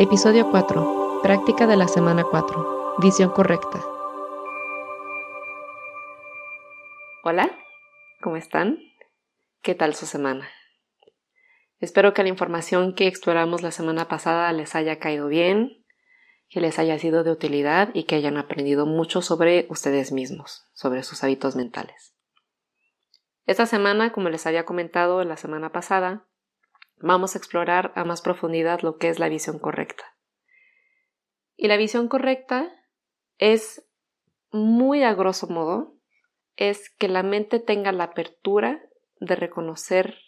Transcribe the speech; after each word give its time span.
Episodio 0.00 0.48
4. 0.48 1.22
Práctica 1.24 1.66
de 1.66 1.76
la 1.76 1.88
semana 1.88 2.22
4. 2.22 2.94
Visión 2.98 3.30
correcta. 3.30 3.84
Hola, 7.24 7.50
¿cómo 8.22 8.36
están? 8.36 8.78
¿Qué 9.60 9.74
tal 9.74 9.96
su 9.96 10.06
semana? 10.06 10.48
Espero 11.80 12.14
que 12.14 12.22
la 12.22 12.28
información 12.28 12.94
que 12.94 13.08
exploramos 13.08 13.62
la 13.62 13.72
semana 13.72 14.06
pasada 14.06 14.52
les 14.52 14.76
haya 14.76 15.00
caído 15.00 15.26
bien, 15.26 15.84
que 16.48 16.60
les 16.60 16.78
haya 16.78 16.96
sido 17.00 17.24
de 17.24 17.32
utilidad 17.32 17.90
y 17.92 18.04
que 18.04 18.14
hayan 18.14 18.36
aprendido 18.36 18.86
mucho 18.86 19.20
sobre 19.20 19.66
ustedes 19.68 20.12
mismos, 20.12 20.64
sobre 20.74 21.02
sus 21.02 21.24
hábitos 21.24 21.56
mentales. 21.56 22.14
Esta 23.46 23.66
semana, 23.66 24.12
como 24.12 24.28
les 24.28 24.46
había 24.46 24.64
comentado 24.64 25.24
la 25.24 25.36
semana 25.36 25.72
pasada, 25.72 26.24
vamos 27.00 27.34
a 27.34 27.38
explorar 27.38 27.92
a 27.94 28.04
más 28.04 28.22
profundidad 28.22 28.80
lo 28.80 28.96
que 28.96 29.08
es 29.08 29.18
la 29.18 29.28
visión 29.28 29.58
correcta. 29.58 30.04
Y 31.56 31.68
la 31.68 31.76
visión 31.76 32.08
correcta 32.08 32.72
es 33.38 33.84
muy 34.50 35.02
a 35.02 35.14
grosso 35.14 35.48
modo, 35.48 35.96
es 36.56 36.90
que 36.90 37.08
la 37.08 37.22
mente 37.22 37.60
tenga 37.60 37.92
la 37.92 38.04
apertura 38.04 38.82
de 39.20 39.36
reconocer 39.36 40.18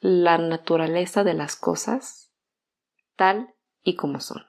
la 0.00 0.38
naturaleza 0.38 1.24
de 1.24 1.34
las 1.34 1.56
cosas 1.56 2.32
tal 3.16 3.54
y 3.82 3.96
como 3.96 4.20
son. 4.20 4.44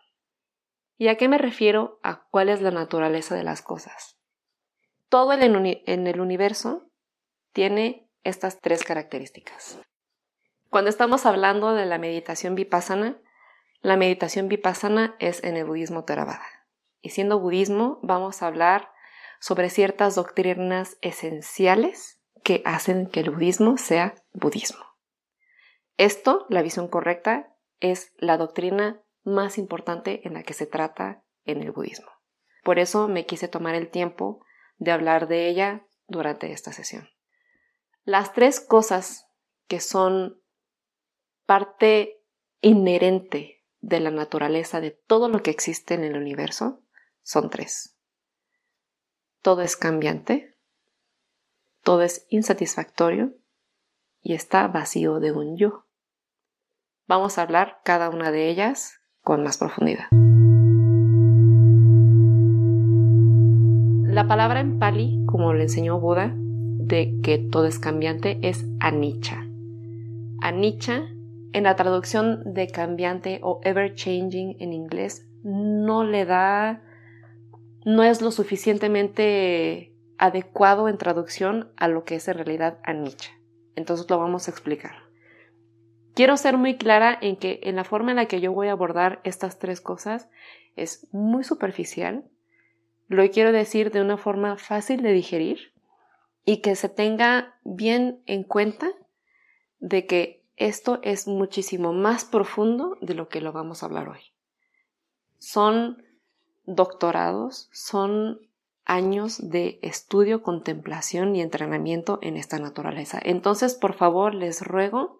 ¿Y 0.98 1.08
a 1.08 1.16
qué 1.16 1.28
me 1.28 1.38
refiero 1.38 2.00
a 2.03 2.28
cuál 2.30 2.50
es 2.50 2.62
la 2.62 2.72
naturaleza 2.72 3.36
de 3.36 3.44
las 3.44 3.62
cosas? 3.62 4.20
Todo 5.08 5.34
en 5.34 6.08
el 6.08 6.22
universo 6.22 6.91
tiene 7.53 8.09
estas 8.23 8.59
tres 8.59 8.84
características. 8.84 9.80
Cuando 10.70 10.91
estamos 10.91 11.26
hablando 11.26 11.73
de 11.73 11.88
la 11.88 11.98
meditación 11.98 12.54
vipassana, 12.54 13.18
la 13.82 13.98
meditación 13.98 14.48
vipassana 14.48 15.16
es 15.20 15.44
en 15.44 15.58
el 15.58 15.66
budismo 15.66 16.04
Theravada. 16.04 16.45
Y 17.02 17.09
siendo 17.09 17.39
budismo, 17.39 18.00
vamos 18.03 18.44
a 18.44 18.48
hablar 18.48 18.92
sobre 19.40 19.72
ciertas 19.72 20.14
doctrinas 20.14 20.97
esenciales 21.02 22.22
que 22.44 22.62
hacen 22.66 23.08
que 23.08 23.22
el 23.22 23.31
budismo 23.31 23.78
sea 23.78 24.14
budismo. 24.34 24.86
Esto, 25.97 26.45
la 26.50 26.62
visión 26.62 26.88
correcta, 26.88 27.56
es 27.80 28.14
la 28.17 28.38
doctrina 28.38 29.02
más 29.23 29.58
importante 29.58 30.28
en 30.28 30.36
la 30.36 30.44
que 30.44 30.53
se 30.53 30.67
trata 30.67 31.23
en 31.45 31.64
el 31.64 31.72
budismo. 31.72 32.12
Por 32.64 32.78
eso 32.78 33.08
me 33.08 33.25
quise 33.25 33.47
tomar 33.47 33.73
el 33.73 33.90
tiempo 33.90 34.45
de 34.78 34.92
hablar 34.92 35.28
de 35.28 35.47
ella 35.47 35.88
durante 36.08 36.52
esta 36.52 36.73
sesión. 36.73 37.09
Las 38.03 38.34
tres 38.34 38.59
cosas 38.59 39.28
que 39.67 39.80
son 39.80 40.39
parte 41.50 42.22
inherente 42.61 43.66
de 43.81 44.00
la 44.00 44.11
naturaleza 44.11 44.81
de 44.81 44.92
todo 44.92 45.30
lo 45.30 45.42
que 45.42 45.50
existe 45.50 45.95
en 45.95 46.03
el 46.03 46.16
universo 46.16 46.83
son 47.23 47.50
tres. 47.50 47.97
Todo 49.41 49.64
es 49.64 49.75
cambiante, 49.75 50.56
todo 51.81 52.03
es 52.03 52.28
insatisfactorio 52.30 53.33
y 54.22 54.36
está 54.36 54.67
vacío 54.67 55.19
de 55.19 55.31
un 55.31 55.58
yo. 55.58 55.88
Vamos 57.08 57.39
a 57.39 57.41
hablar 57.41 57.80
cada 57.84 58.11
una 58.11 58.30
de 58.30 58.47
ellas 58.47 59.00
con 59.22 59.41
más 59.41 59.58
profundidad. 59.58 60.06
La 64.03 64.28
palabra 64.28 64.59
en 64.59 64.78
pali, 64.78 65.25
como 65.25 65.56
le 65.56 65.63
enseñó 65.63 66.00
Buda, 66.00 66.31
de 66.36 67.19
que 67.23 67.39
todo 67.39 67.66
es 67.66 67.80
cambiante, 67.80 68.38
es 68.44 68.67
anicca. 68.80 69.47
Anicca, 70.41 71.08
en 71.53 71.64
la 71.64 71.75
traducción 71.75 72.53
de 72.53 72.67
cambiante 72.67 73.39
o 73.44 73.59
ever 73.64 73.95
changing 73.95 74.58
en 74.59 74.73
inglés, 74.73 75.28
no 75.44 76.03
le 76.03 76.25
da, 76.25 76.83
no 77.86 78.03
es 78.03 78.22
lo 78.22 78.31
suficientemente 78.31 79.94
adecuado 80.17 80.90
en 80.90 80.97
traducción 80.97 81.72
a 81.78 81.88
lo 81.88 82.03
que 82.03 82.16
es 82.16 82.28
en 82.28 82.35
realidad 82.35 82.79
anicca. 82.84 83.25
Entonces 83.75 84.09
lo 84.09 84.19
vamos 84.19 84.47
a 84.47 84.51
explicar. 84.51 85.09
Quiero 86.13 86.35
ser 86.35 86.57
muy 86.57 86.78
clara 86.78 87.18
en 87.22 87.38
que 87.38 87.62
en 87.63 87.78
la 87.78 87.85
forma 87.85 88.12
en 88.12 88.18
la 88.18 88.25
que 88.25 88.41
yo 88.41 88.51
voy 88.51 88.68
a 88.68 88.74
abordar 88.74 89.22
estas 89.24 89.57
tres 89.57 89.79
cosas 89.79 90.29
es 90.75 91.07
muy 91.13 91.44
superficial, 91.44 92.25
lo 93.07 93.28
quiero 93.31 93.51
decir 93.51 93.91
de 93.91 94.01
una 94.01 94.18
forma 94.18 94.57
fácil 94.57 95.01
de 95.01 95.13
digerir 95.13 95.74
y 96.45 96.62
que 96.62 96.75
se 96.75 96.90
tenga 96.90 97.59
bien 97.63 98.22
en 98.25 98.44
cuenta 98.44 98.91
de 99.79 100.06
que 100.06 100.38
esto 100.59 101.00
es 101.02 101.28
muchísimo 101.28 101.94
más 101.94 102.25
profundo 102.25 102.97
de 103.02 103.16
lo 103.16 103.30
que 103.30 103.42
lo 103.42 103.52
vamos 103.52 103.81
a 103.81 103.88
hablar 103.88 104.09
hoy. 104.09 104.20
Son 105.38 106.03
doctorados, 106.66 107.70
son 107.72 108.42
años 108.86 109.50
de 109.50 109.80
estudio, 109.81 110.44
contemplación 110.44 111.36
y 111.36 111.42
entrenamiento 111.42 112.19
en 112.22 112.38
esta 112.38 112.59
naturaleza. 112.59 113.19
Entonces, 113.24 113.75
por 113.75 113.94
favor, 113.94 114.36
les 114.36 114.62
ruego 114.62 115.19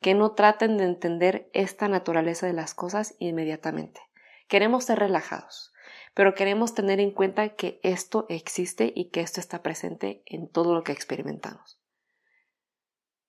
que 0.00 0.14
no 0.14 0.32
traten 0.32 0.76
de 0.76 0.84
entender 0.84 1.50
esta 1.52 1.88
naturaleza 1.88 2.46
de 2.46 2.52
las 2.52 2.74
cosas 2.74 3.16
inmediatamente. 3.18 4.00
Queremos 4.46 4.84
ser 4.84 5.00
relajados, 5.00 5.72
pero 6.14 6.34
queremos 6.34 6.74
tener 6.74 7.00
en 7.00 7.10
cuenta 7.10 7.48
que 7.50 7.80
esto 7.82 8.26
existe 8.28 8.92
y 8.94 9.06
que 9.06 9.20
esto 9.20 9.40
está 9.40 9.62
presente 9.62 10.22
en 10.26 10.48
todo 10.48 10.74
lo 10.74 10.84
que 10.84 10.92
experimentamos. 10.92 11.75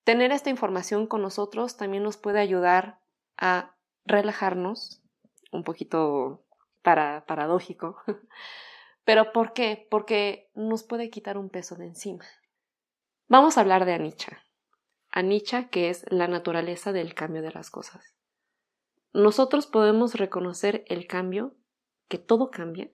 Tener 0.07 0.31
esta 0.31 0.49
información 0.49 1.05
con 1.05 1.21
nosotros 1.21 1.75
también 1.75 2.01
nos 2.01 2.15
puede 2.15 2.39
ayudar 2.39 3.01
a 3.35 3.75
relajarnos, 4.05 5.01
un 5.51 5.65
poquito 5.65 6.45
para, 6.81 7.25
paradójico, 7.25 7.97
pero 9.03 9.33
¿por 9.33 9.51
qué? 9.51 9.85
Porque 9.91 10.49
nos 10.55 10.83
puede 10.83 11.09
quitar 11.09 11.37
un 11.37 11.49
peso 11.49 11.75
de 11.75 11.87
encima. 11.87 12.23
Vamos 13.27 13.57
a 13.57 13.59
hablar 13.59 13.83
de 13.83 13.95
Anicca 13.95 14.45
anicca, 15.11 15.67
que 15.67 15.89
es 15.89 16.05
la 16.09 16.29
naturaleza 16.29 16.93
del 16.93 17.13
cambio 17.13 17.41
de 17.41 17.51
las 17.51 17.69
cosas. 17.69 18.15
Nosotros 19.11 19.67
podemos 19.67 20.15
reconocer 20.15 20.85
el 20.87 21.05
cambio, 21.05 21.53
que 22.07 22.17
todo 22.17 22.49
cambia, 22.49 22.89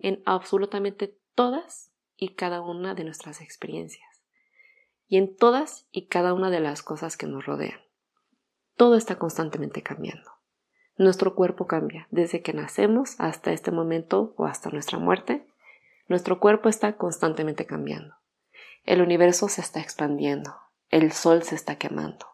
en 0.00 0.24
absolutamente 0.26 1.16
todas 1.36 1.92
y 2.16 2.30
cada 2.30 2.62
una 2.62 2.96
de 2.96 3.04
nuestras 3.04 3.40
experiencias, 3.42 4.07
y 5.08 5.16
en 5.16 5.34
todas 5.34 5.88
y 5.90 6.06
cada 6.06 6.34
una 6.34 6.50
de 6.50 6.60
las 6.60 6.82
cosas 6.82 7.16
que 7.16 7.26
nos 7.26 7.46
rodean. 7.46 7.80
Todo 8.76 8.94
está 8.94 9.18
constantemente 9.18 9.82
cambiando. 9.82 10.30
Nuestro 10.96 11.34
cuerpo 11.34 11.66
cambia 11.66 12.06
desde 12.10 12.42
que 12.42 12.52
nacemos 12.52 13.14
hasta 13.18 13.52
este 13.52 13.70
momento 13.70 14.34
o 14.36 14.46
hasta 14.46 14.70
nuestra 14.70 14.98
muerte. 14.98 15.46
Nuestro 16.06 16.38
cuerpo 16.38 16.68
está 16.68 16.96
constantemente 16.96 17.66
cambiando. 17.66 18.14
El 18.84 19.02
universo 19.02 19.48
se 19.48 19.60
está 19.60 19.80
expandiendo, 19.80 20.56
el 20.90 21.12
sol 21.12 21.42
se 21.42 21.54
está 21.54 21.76
quemando. 21.76 22.26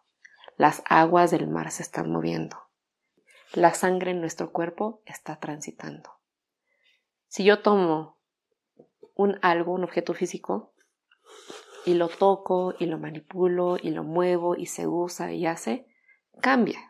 Las 0.56 0.82
aguas 0.86 1.30
del 1.30 1.48
mar 1.48 1.70
se 1.70 1.82
están 1.82 2.10
moviendo. 2.10 2.56
La 3.52 3.74
sangre 3.74 4.12
en 4.12 4.20
nuestro 4.20 4.50
cuerpo 4.52 5.02
está 5.04 5.38
transitando. 5.40 6.10
Si 7.28 7.44
yo 7.44 7.62
tomo 7.62 8.18
un 9.14 9.38
algo, 9.42 9.72
un 9.72 9.84
objeto 9.84 10.14
físico, 10.14 10.74
y 11.84 11.94
lo 11.94 12.08
toco 12.08 12.74
y 12.78 12.86
lo 12.86 12.98
manipulo 12.98 13.76
y 13.80 13.90
lo 13.90 14.04
muevo 14.04 14.56
y 14.56 14.66
se 14.66 14.86
usa 14.86 15.32
y 15.32 15.46
hace, 15.46 15.86
cambia. 16.40 16.80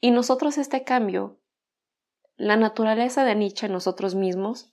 Y 0.00 0.10
nosotros 0.10 0.58
este 0.58 0.84
cambio, 0.84 1.40
la 2.36 2.56
naturaleza 2.56 3.24
de 3.24 3.34
Nietzsche 3.34 3.66
en 3.66 3.72
nosotros 3.72 4.14
mismos, 4.14 4.72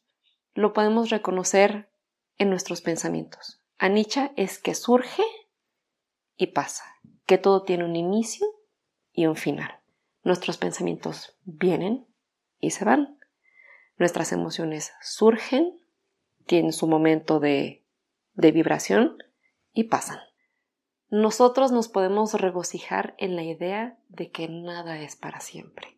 lo 0.53 0.73
podemos 0.73 1.09
reconocer 1.09 1.89
en 2.37 2.49
nuestros 2.49 2.81
pensamientos. 2.81 3.61
Anicca 3.77 4.31
es 4.35 4.59
que 4.59 4.75
surge 4.75 5.23
y 6.37 6.47
pasa, 6.47 6.83
que 7.25 7.37
todo 7.37 7.63
tiene 7.63 7.85
un 7.85 7.95
inicio 7.95 8.45
y 9.11 9.25
un 9.25 9.35
final. 9.35 9.79
Nuestros 10.23 10.57
pensamientos 10.57 11.37
vienen 11.43 12.07
y 12.59 12.71
se 12.71 12.85
van. 12.85 13.19
Nuestras 13.97 14.31
emociones 14.31 14.91
surgen, 15.01 15.79
tienen 16.45 16.73
su 16.73 16.87
momento 16.87 17.39
de, 17.39 17.84
de 18.35 18.51
vibración 18.51 19.17
y 19.73 19.85
pasan. 19.85 20.19
Nosotros 21.09 21.71
nos 21.71 21.87
podemos 21.87 22.33
regocijar 22.33 23.15
en 23.17 23.35
la 23.35 23.43
idea 23.43 23.97
de 24.09 24.31
que 24.31 24.47
nada 24.47 24.99
es 25.01 25.15
para 25.15 25.39
siempre. 25.39 25.97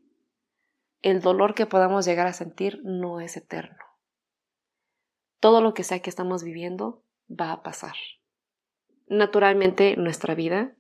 El 1.02 1.22
dolor 1.22 1.54
que 1.54 1.66
podamos 1.66 2.06
llegar 2.06 2.28
a 2.28 2.34
sentir 2.34 2.82
no 2.84 3.20
es 3.22 3.38
eterno. 3.38 3.78
Todo 5.40 5.62
lo 5.62 5.74
que 5.74 5.84
sea 5.84 6.00
que 6.00 6.10
estamos 6.10 6.44
viviendo 6.44 7.04
va 7.30 7.52
a 7.52 7.62
pasar. 7.62 7.96
Naturalmente, 9.08 9.94
en 9.94 10.04
nuestra 10.04 10.36
vida 10.36 10.76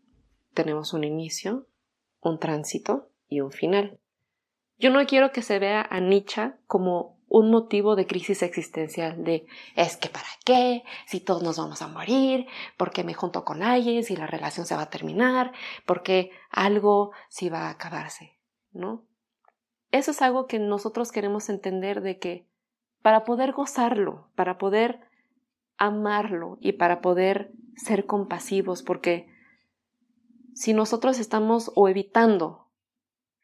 tenemos 0.53 0.93
un 0.93 1.03
inicio, 1.03 1.67
un 2.19 2.39
tránsito 2.39 3.11
y 3.27 3.41
un 3.41 3.51
final. 3.51 3.99
Yo 4.77 4.89
no 4.89 5.05
quiero 5.05 5.31
que 5.31 5.41
se 5.41 5.59
vea 5.59 5.87
a 5.89 5.99
Nietzsche 5.99 6.53
como 6.65 7.16
un 7.29 7.51
motivo 7.51 7.95
de 7.95 8.07
crisis 8.07 8.41
existencial 8.41 9.23
de 9.23 9.47
es 9.75 9.97
que 9.97 10.09
para 10.09 10.27
qué, 10.45 10.83
si 11.05 11.19
todos 11.19 11.43
nos 11.43 11.57
vamos 11.57 11.81
a 11.81 11.87
morir, 11.87 12.47
por 12.77 12.91
qué 12.91 13.03
me 13.03 13.13
junto 13.13 13.43
con 13.43 13.63
alguien, 13.63 14.03
si 14.03 14.15
la 14.15 14.27
relación 14.27 14.65
se 14.65 14.75
va 14.75 14.83
a 14.83 14.89
terminar, 14.89 15.51
por 15.85 16.03
qué 16.03 16.31
algo 16.49 17.11
si 17.29 17.49
va 17.49 17.67
a 17.67 17.71
acabarse, 17.71 18.37
¿no? 18.71 19.07
eso 19.91 20.11
es 20.11 20.21
algo 20.21 20.47
que 20.47 20.59
nosotros 20.59 21.11
queremos 21.11 21.49
entender 21.49 22.01
de 22.01 22.19
que 22.19 22.47
para 23.01 23.23
poder 23.23 23.53
gozarlo, 23.53 24.29
para 24.35 24.57
poder 24.57 25.01
amarlo 25.77 26.57
y 26.59 26.73
para 26.73 27.01
poder 27.01 27.51
ser 27.75 28.05
compasivos, 28.05 28.83
porque 28.83 29.29
si 30.53 30.73
nosotros 30.73 31.19
estamos 31.19 31.71
o 31.75 31.87
evitando 31.87 32.66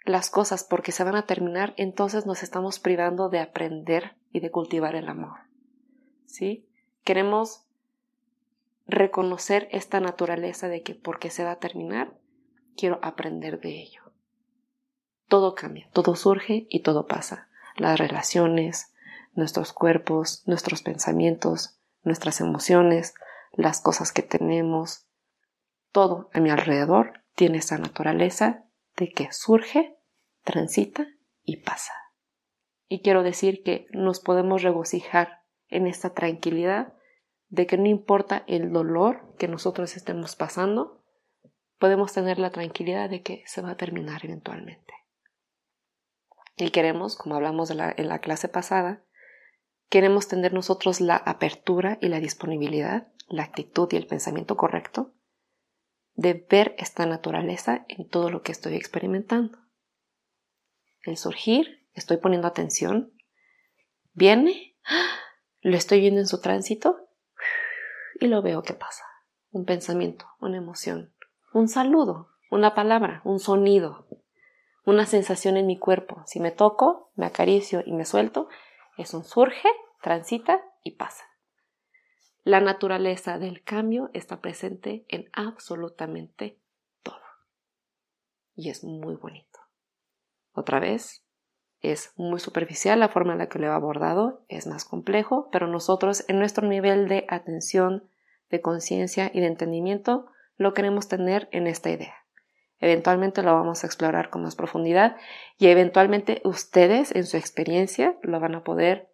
las 0.05 0.29
cosas 0.29 0.63
porque 0.63 0.91
se 0.91 1.03
van 1.03 1.15
a 1.15 1.25
terminar, 1.25 1.73
entonces 1.77 2.25
nos 2.25 2.44
estamos 2.44 2.79
privando 2.79 3.29
de 3.29 3.39
aprender 3.39 4.15
y 4.31 4.39
de 4.39 4.51
cultivar 4.51 4.95
el 4.95 5.07
amor. 5.07 5.39
¿Sí? 6.25 6.65
Queremos 7.03 7.65
reconocer 8.88 9.67
esta 9.71 10.00
naturaleza 10.00 10.67
de 10.67 10.81
que 10.81 10.95
porque 10.95 11.29
se 11.29 11.44
va 11.44 11.51
a 11.51 11.59
terminar, 11.59 12.13
quiero 12.75 13.00
aprender 13.01 13.61
de 13.61 13.81
ello. 13.81 14.01
Todo 15.27 15.55
cambia, 15.55 15.88
todo 15.94 16.15
surge 16.15 16.67
y 16.69 16.81
todo 16.81 17.07
pasa. 17.07 17.47
Las 17.77 17.97
relaciones, 17.97 18.94
nuestros 19.33 19.73
cuerpos, 19.73 20.44
nuestros 20.45 20.81
pensamientos, 20.81 21.77
nuestras 22.03 22.41
emociones, 22.41 23.13
las 23.53 23.81
cosas 23.81 24.11
que 24.11 24.21
tenemos, 24.21 25.05
todo 25.91 26.29
a 26.33 26.39
mi 26.39 26.50
alrededor 26.50 27.21
tiene 27.35 27.59
esa 27.59 27.77
naturaleza 27.77 28.65
de 28.97 29.09
que 29.11 29.31
surge, 29.31 29.97
transita 30.43 31.07
y 31.43 31.57
pasa. 31.57 31.93
Y 32.87 33.01
quiero 33.01 33.23
decir 33.23 33.63
que 33.63 33.87
nos 33.91 34.19
podemos 34.19 34.61
regocijar 34.61 35.43
en 35.67 35.87
esta 35.87 36.13
tranquilidad 36.13 36.93
de 37.49 37.65
que 37.67 37.77
no 37.77 37.87
importa 37.87 38.43
el 38.47 38.71
dolor 38.71 39.35
que 39.37 39.47
nosotros 39.47 39.95
estemos 39.95 40.35
pasando, 40.35 41.03
podemos 41.79 42.13
tener 42.13 42.39
la 42.39 42.51
tranquilidad 42.51 43.09
de 43.09 43.21
que 43.21 43.43
se 43.45 43.61
va 43.61 43.71
a 43.71 43.77
terminar 43.77 44.23
eventualmente. 44.23 44.93
Y 46.55 46.69
queremos, 46.69 47.15
como 47.15 47.35
hablamos 47.35 47.71
en 47.71 48.07
la 48.07 48.19
clase 48.19 48.47
pasada, 48.47 49.03
queremos 49.89 50.27
tener 50.27 50.53
nosotros 50.53 51.01
la 51.01 51.15
apertura 51.15 51.97
y 51.99 52.09
la 52.09 52.19
disponibilidad, 52.19 53.11
la 53.27 53.43
actitud 53.43 53.87
y 53.91 53.97
el 53.97 54.07
pensamiento 54.07 54.55
correcto 54.55 55.13
de 56.15 56.45
ver 56.50 56.75
esta 56.77 57.06
naturaleza 57.06 57.86
en 57.89 58.07
todo 58.07 58.30
lo 58.30 58.42
que 58.42 58.51
estoy 58.51 58.75
experimentando. 58.75 59.57
El 61.01 61.18
surgir, 61.18 61.88
estoy 61.94 62.18
poniendo 62.18 62.48
atención, 62.48 63.13
viene, 64.13 64.77
lo 65.62 65.75
estoy 65.75 66.00
viendo 66.00 66.19
en 66.19 66.27
su 66.27 66.39
tránsito 66.42 67.10
y 68.19 68.27
lo 68.27 68.42
veo 68.42 68.63
que 68.63 68.74
pasa. 68.74 69.04
Un 69.51 69.65
pensamiento, 69.65 70.25
una 70.39 70.57
emoción, 70.57 71.13
un 71.54 71.68
saludo, 71.68 72.30
una 72.50 72.74
palabra, 72.74 73.21
un 73.24 73.39
sonido, 73.39 74.07
una 74.86 75.06
sensación 75.06 75.57
en 75.57 75.68
mi 75.68 75.77
cuerpo. 75.77 76.24
Si 76.25 76.39
me 76.39 76.51
toco, 76.51 77.12
me 77.15 77.25
acaricio 77.25 77.83
y 77.86 77.94
me 77.94 78.06
suelto, 78.06 78.50
es 78.98 79.13
un 79.13 79.24
surge, 79.24 79.69
transita 80.01 80.62
y 80.83 80.92
pasa. 80.92 81.24
La 82.45 82.59
naturaleza 82.59 83.39
del 83.39 83.63
cambio 83.63 84.09
está 84.13 84.41
presente 84.41 85.05
en 85.07 85.29
absolutamente 85.31 86.59
todo. 87.01 87.21
Y 88.53 88.69
es 88.69 88.83
muy 88.83 89.15
bonito. 89.15 89.59
Otra 90.51 90.81
vez, 90.81 91.23
es 91.79 92.11
muy 92.17 92.41
superficial 92.41 92.99
la 92.99 93.07
forma 93.07 93.31
en 93.31 93.39
la 93.39 93.47
que 93.47 93.59
lo 93.59 93.67
he 93.67 93.69
abordado, 93.69 94.43
es 94.49 94.67
más 94.67 94.83
complejo, 94.83 95.49
pero 95.51 95.67
nosotros 95.67 96.25
en 96.27 96.37
nuestro 96.39 96.67
nivel 96.67 97.07
de 97.07 97.25
atención, 97.29 98.09
de 98.49 98.59
conciencia 98.59 99.31
y 99.33 99.39
de 99.39 99.47
entendimiento 99.47 100.27
lo 100.57 100.73
queremos 100.73 101.07
tener 101.07 101.47
en 101.53 101.67
esta 101.67 101.91
idea. 101.91 102.15
Eventualmente 102.79 103.41
lo 103.41 103.53
vamos 103.53 103.83
a 103.83 103.87
explorar 103.87 104.29
con 104.29 104.43
más 104.43 104.57
profundidad 104.57 105.15
y 105.57 105.67
eventualmente 105.67 106.41
ustedes 106.43 107.15
en 107.15 107.25
su 107.25 107.37
experiencia 107.37 108.17
lo 108.21 108.41
van 108.41 108.55
a 108.55 108.63
poder 108.65 109.09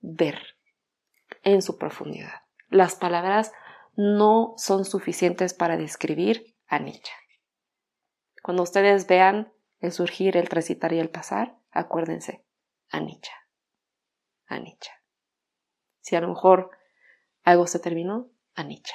ver 0.00 0.38
en 1.42 1.62
su 1.62 1.78
profundidad. 1.78 2.41
Las 2.72 2.94
palabras 2.94 3.52
no 3.96 4.54
son 4.56 4.86
suficientes 4.86 5.52
para 5.52 5.76
describir 5.76 6.56
a 6.66 6.78
Nietzsche. 6.78 7.12
Cuando 8.42 8.62
ustedes 8.62 9.06
vean 9.06 9.52
el 9.80 9.92
surgir, 9.92 10.38
el 10.38 10.48
transitar 10.48 10.94
y 10.94 10.98
el 10.98 11.10
pasar, 11.10 11.58
acuérdense, 11.70 12.46
a 12.88 13.00
Nietzsche. 13.00 13.30
A 14.46 14.58
Nietzsche. 14.58 14.90
Si 16.00 16.16
a 16.16 16.22
lo 16.22 16.28
mejor 16.28 16.70
algo 17.42 17.66
se 17.66 17.78
terminó, 17.78 18.30
a 18.54 18.62
Nietzsche. 18.62 18.94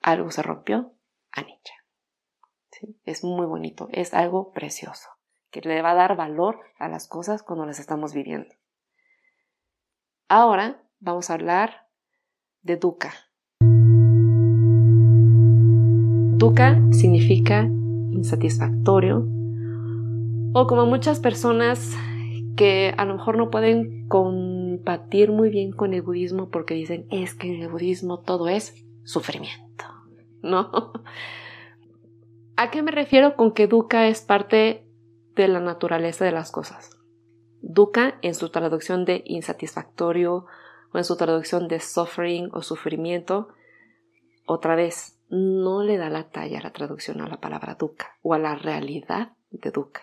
Algo 0.00 0.30
se 0.30 0.42
rompió, 0.42 0.94
a 1.32 1.42
Nietzsche. 1.42 1.74
Es 3.02 3.24
muy 3.24 3.46
bonito, 3.46 3.88
es 3.90 4.14
algo 4.14 4.52
precioso, 4.52 5.08
que 5.50 5.62
le 5.62 5.82
va 5.82 5.90
a 5.90 5.96
dar 5.96 6.14
valor 6.14 6.60
a 6.78 6.86
las 6.86 7.08
cosas 7.08 7.42
cuando 7.42 7.66
las 7.66 7.80
estamos 7.80 8.14
viviendo. 8.14 8.54
Ahora 10.28 10.80
vamos 11.00 11.30
a 11.30 11.34
hablar 11.34 11.83
de 12.64 12.76
dukkha. 12.76 13.12
Dukkha 16.36 16.80
significa 16.90 17.62
insatisfactorio 18.12 19.26
o 20.54 20.66
como 20.66 20.86
muchas 20.86 21.20
personas 21.20 21.96
que 22.56 22.94
a 22.96 23.04
lo 23.04 23.14
mejor 23.14 23.36
no 23.36 23.50
pueden 23.50 24.08
compatir 24.08 25.30
muy 25.30 25.50
bien 25.50 25.72
con 25.72 25.94
el 25.94 26.02
budismo 26.02 26.48
porque 26.48 26.74
dicen 26.74 27.06
es 27.10 27.34
que 27.34 27.54
en 27.54 27.62
el 27.62 27.68
budismo 27.68 28.20
todo 28.20 28.48
es 28.48 28.74
sufrimiento, 29.04 29.84
¿no? 30.42 30.92
¿A 32.56 32.70
qué 32.70 32.82
me 32.82 32.92
refiero 32.92 33.36
con 33.36 33.52
que 33.52 33.66
dukkha 33.66 34.08
es 34.08 34.22
parte 34.22 34.86
de 35.34 35.48
la 35.48 35.60
naturaleza 35.60 36.24
de 36.24 36.32
las 36.32 36.50
cosas? 36.50 36.96
Dukkha 37.60 38.18
en 38.22 38.34
su 38.34 38.50
traducción 38.50 39.04
de 39.04 39.22
insatisfactorio 39.26 40.46
o 40.94 40.98
en 40.98 41.04
su 41.04 41.16
traducción 41.16 41.66
de 41.66 41.80
suffering 41.80 42.50
o 42.52 42.62
sufrimiento, 42.62 43.48
otra 44.46 44.76
vez, 44.76 45.18
no 45.28 45.82
le 45.82 45.96
da 45.96 46.08
la 46.08 46.30
talla 46.30 46.60
a 46.60 46.62
la 46.62 46.72
traducción 46.72 47.20
a 47.20 47.26
la 47.26 47.40
palabra 47.40 47.74
dukkha 47.74 48.16
o 48.22 48.32
a 48.32 48.38
la 48.38 48.54
realidad 48.54 49.32
de 49.50 49.72
dukkha. 49.72 50.02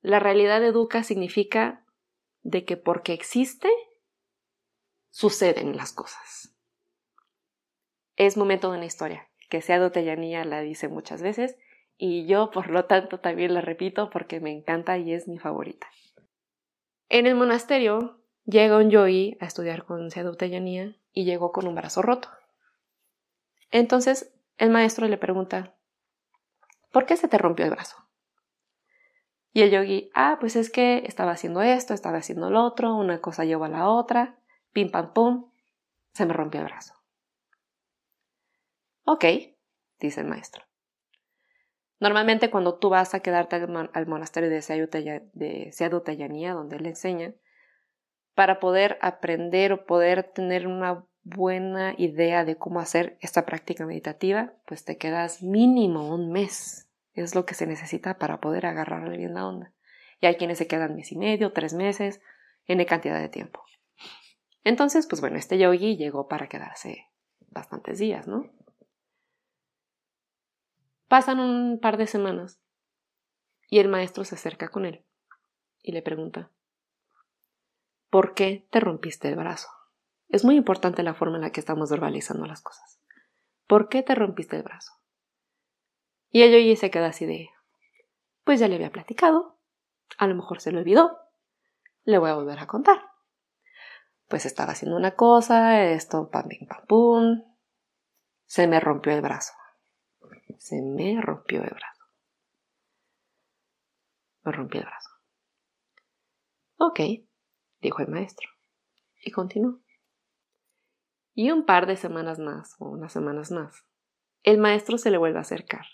La 0.00 0.20
realidad 0.20 0.60
de 0.60 0.70
dukkha 0.70 1.02
significa 1.02 1.84
de 2.42 2.64
que 2.64 2.76
porque 2.76 3.12
existe, 3.12 3.68
suceden 5.10 5.76
las 5.76 5.92
cosas. 5.92 6.54
Es 8.14 8.36
momento 8.36 8.70
de 8.70 8.76
una 8.76 8.86
historia, 8.86 9.28
que 9.50 9.60
sea 9.60 9.90
Teyanía 9.90 10.44
la 10.44 10.60
dice 10.60 10.86
muchas 10.86 11.20
veces, 11.20 11.56
y 11.96 12.26
yo 12.26 12.52
por 12.52 12.70
lo 12.70 12.84
tanto 12.84 13.18
también 13.18 13.54
la 13.54 13.60
repito 13.60 14.08
porque 14.10 14.38
me 14.38 14.52
encanta 14.52 14.98
y 14.98 15.12
es 15.12 15.26
mi 15.26 15.40
favorita. 15.40 15.88
En 17.08 17.26
el 17.26 17.34
monasterio 17.34 18.20
llega 18.48 18.78
un 18.78 18.90
yogi 18.90 19.36
a 19.40 19.46
estudiar 19.46 19.84
con 19.84 20.10
Seadu 20.10 20.34
Teyanía 20.34 20.96
y 21.12 21.24
llegó 21.24 21.52
con 21.52 21.68
un 21.68 21.74
brazo 21.74 22.00
roto. 22.02 22.30
Entonces 23.70 24.32
el 24.56 24.70
maestro 24.70 25.06
le 25.06 25.18
pregunta, 25.18 25.74
¿por 26.90 27.04
qué 27.04 27.16
se 27.16 27.28
te 27.28 27.38
rompió 27.38 27.66
el 27.66 27.70
brazo? 27.70 27.96
Y 29.52 29.62
el 29.62 29.70
yogi, 29.70 30.10
ah, 30.14 30.38
pues 30.40 30.56
es 30.56 30.70
que 30.70 31.04
estaba 31.06 31.32
haciendo 31.32 31.60
esto, 31.62 31.92
estaba 31.92 32.18
haciendo 32.18 32.50
lo 32.50 32.64
otro, 32.64 32.94
una 32.96 33.20
cosa 33.20 33.44
llevó 33.44 33.64
a 33.64 33.68
la 33.68 33.88
otra, 33.88 34.38
pim 34.72 34.90
pam 34.90 35.12
pum, 35.12 35.50
se 36.12 36.24
me 36.24 36.32
rompió 36.32 36.60
el 36.60 36.66
brazo. 36.66 36.94
Ok, 39.04 39.24
dice 39.98 40.20
el 40.20 40.26
maestro. 40.26 40.64
Normalmente 42.00 42.50
cuando 42.50 42.78
tú 42.78 42.88
vas 42.88 43.14
a 43.14 43.20
quedarte 43.20 43.56
al, 43.56 44.06
monasterio 44.06 44.48
de 44.48 44.62
Seadu 45.72 46.00
Teyanía, 46.00 46.54
donde 46.54 46.76
él 46.76 46.86
enseña, 46.86 47.34
para 48.38 48.60
poder 48.60 49.00
aprender 49.02 49.72
o 49.72 49.84
poder 49.84 50.22
tener 50.22 50.68
una 50.68 51.04
buena 51.24 51.96
idea 51.98 52.44
de 52.44 52.54
cómo 52.56 52.78
hacer 52.78 53.18
esta 53.20 53.44
práctica 53.44 53.84
meditativa, 53.84 54.52
pues 54.64 54.84
te 54.84 54.96
quedas 54.96 55.42
mínimo 55.42 56.14
un 56.14 56.30
mes. 56.30 56.88
Es 57.14 57.34
lo 57.34 57.44
que 57.46 57.54
se 57.54 57.66
necesita 57.66 58.16
para 58.16 58.38
poder 58.38 58.66
agarrarle 58.66 59.16
bien 59.16 59.34
la 59.34 59.44
onda. 59.44 59.72
Y 60.20 60.26
hay 60.26 60.36
quienes 60.36 60.58
se 60.58 60.68
quedan 60.68 60.94
mes 60.94 61.10
y 61.10 61.16
medio, 61.16 61.52
tres 61.52 61.74
meses, 61.74 62.20
en 62.68 62.84
cantidad 62.84 63.20
de 63.20 63.28
tiempo. 63.28 63.64
Entonces, 64.62 65.08
pues 65.08 65.20
bueno, 65.20 65.36
este 65.36 65.58
yogi 65.58 65.96
llegó 65.96 66.28
para 66.28 66.48
quedarse 66.48 67.08
bastantes 67.48 67.98
días, 67.98 68.28
¿no? 68.28 68.52
Pasan 71.08 71.40
un 71.40 71.80
par 71.80 71.96
de 71.96 72.06
semanas 72.06 72.60
y 73.68 73.80
el 73.80 73.88
maestro 73.88 74.22
se 74.22 74.36
acerca 74.36 74.68
con 74.68 74.86
él 74.86 75.04
y 75.82 75.90
le 75.90 76.02
pregunta, 76.02 76.52
¿por 78.10 78.34
qué 78.34 78.66
te 78.70 78.80
rompiste 78.80 79.28
el 79.28 79.36
brazo? 79.36 79.68
Es 80.28 80.44
muy 80.44 80.56
importante 80.56 81.02
la 81.02 81.14
forma 81.14 81.36
en 81.36 81.42
la 81.42 81.52
que 81.52 81.60
estamos 81.60 81.90
verbalizando 81.90 82.46
las 82.46 82.60
cosas. 82.60 83.00
¿Por 83.66 83.88
qué 83.88 84.02
te 84.02 84.14
rompiste 84.14 84.56
el 84.56 84.62
brazo? 84.62 84.92
Y 86.30 86.42
ella 86.42 86.76
se 86.76 86.90
queda 86.90 87.08
así 87.08 87.26
de, 87.26 87.50
pues 88.44 88.60
ya 88.60 88.68
le 88.68 88.74
había 88.74 88.92
platicado, 88.92 89.58
a 90.18 90.26
lo 90.26 90.34
mejor 90.34 90.60
se 90.60 90.72
lo 90.72 90.80
olvidó, 90.80 91.18
le 92.04 92.18
voy 92.18 92.30
a 92.30 92.34
volver 92.34 92.58
a 92.58 92.66
contar. 92.66 93.00
Pues 94.28 94.44
estaba 94.44 94.72
haciendo 94.72 94.96
una 94.96 95.14
cosa, 95.14 95.82
esto, 95.84 96.30
pam, 96.30 96.48
pim, 96.48 96.66
pam, 96.66 96.86
pum, 96.86 97.42
se 98.44 98.66
me 98.66 98.80
rompió 98.80 99.12
el 99.12 99.22
brazo 99.22 99.52
se 100.58 100.82
me 100.82 101.20
rompió 101.20 101.62
el 101.62 101.70
brazo. 101.70 102.04
Me 104.42 104.52
rompí 104.52 104.78
el 104.78 104.84
brazo. 104.84 105.10
Ok, 106.78 107.00
dijo 107.80 108.02
el 108.02 108.08
maestro, 108.08 108.48
y 109.22 109.30
continuó. 109.30 109.80
Y 111.34 111.50
un 111.50 111.64
par 111.64 111.86
de 111.86 111.96
semanas 111.96 112.38
más, 112.38 112.74
o 112.78 112.88
unas 112.88 113.12
semanas 113.12 113.50
más, 113.50 113.84
el 114.42 114.58
maestro 114.58 114.98
se 114.98 115.10
le 115.10 115.18
vuelve 115.18 115.38
a 115.38 115.42
acercar 115.42 115.86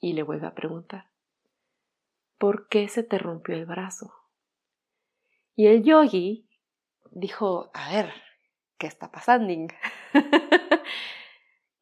y 0.00 0.14
le 0.14 0.22
vuelve 0.22 0.46
a 0.46 0.54
preguntar, 0.54 1.10
¿por 2.38 2.68
qué 2.68 2.88
se 2.88 3.02
te 3.02 3.18
rompió 3.18 3.54
el 3.54 3.66
brazo? 3.66 4.12
Y 5.54 5.66
el 5.66 5.84
yogi 5.84 6.48
dijo, 7.10 7.70
a 7.74 7.92
ver, 7.92 8.12
¿qué 8.78 8.86
está 8.86 9.10
pasando? 9.12 9.52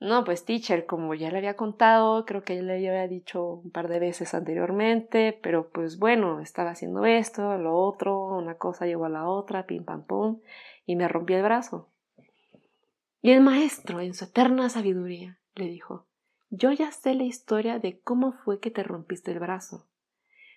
no, 0.01 0.25
pues 0.25 0.47
teacher, 0.47 0.87
como 0.87 1.15
ya 1.15 1.31
le 1.31 1.39
había 1.39 1.57
contado, 1.57 2.25
creo 2.25 2.43
que 2.43 2.57
ya 2.57 2.63
le 2.63 2.73
había 2.73 3.07
dicho 3.07 3.61
un 3.63 3.71
par 3.71 3.87
de 3.89 3.99
veces 3.99 4.33
anteriormente, 4.33 5.39
pero 5.43 5.71
pues 5.71 5.99
bueno, 5.99 6.41
estaba 6.41 6.71
haciendo 6.71 7.05
esto, 7.05 7.59
lo 7.59 7.77
otro, 7.77 8.29
una 8.39 8.57
cosa 8.57 8.87
llegó 8.87 9.05
a 9.05 9.11
la 9.11 9.29
otra, 9.29 9.67
pim 9.67 9.85
pam 9.85 10.07
pum, 10.07 10.41
y 10.87 10.97
me 10.97 11.07
rompí 11.07 11.35
el 11.35 11.43
brazo. 11.43 11.91
Y 13.21 13.33
el 13.33 13.43
maestro, 13.43 14.01
en 14.01 14.15
su 14.15 14.25
eterna 14.25 14.71
sabiduría, 14.71 15.39
le 15.55 15.67
dijo, 15.67 16.07
yo 16.49 16.73
ya 16.73 16.91
sé 16.93 17.15
la 17.15 17.25
historia 17.25 17.79
de 17.79 18.01
cómo 18.01 18.33
fue 18.33 18.59
que 18.59 18.71
te 18.71 18.83
rompiste 18.83 19.33
el 19.33 19.39
brazo, 19.39 19.87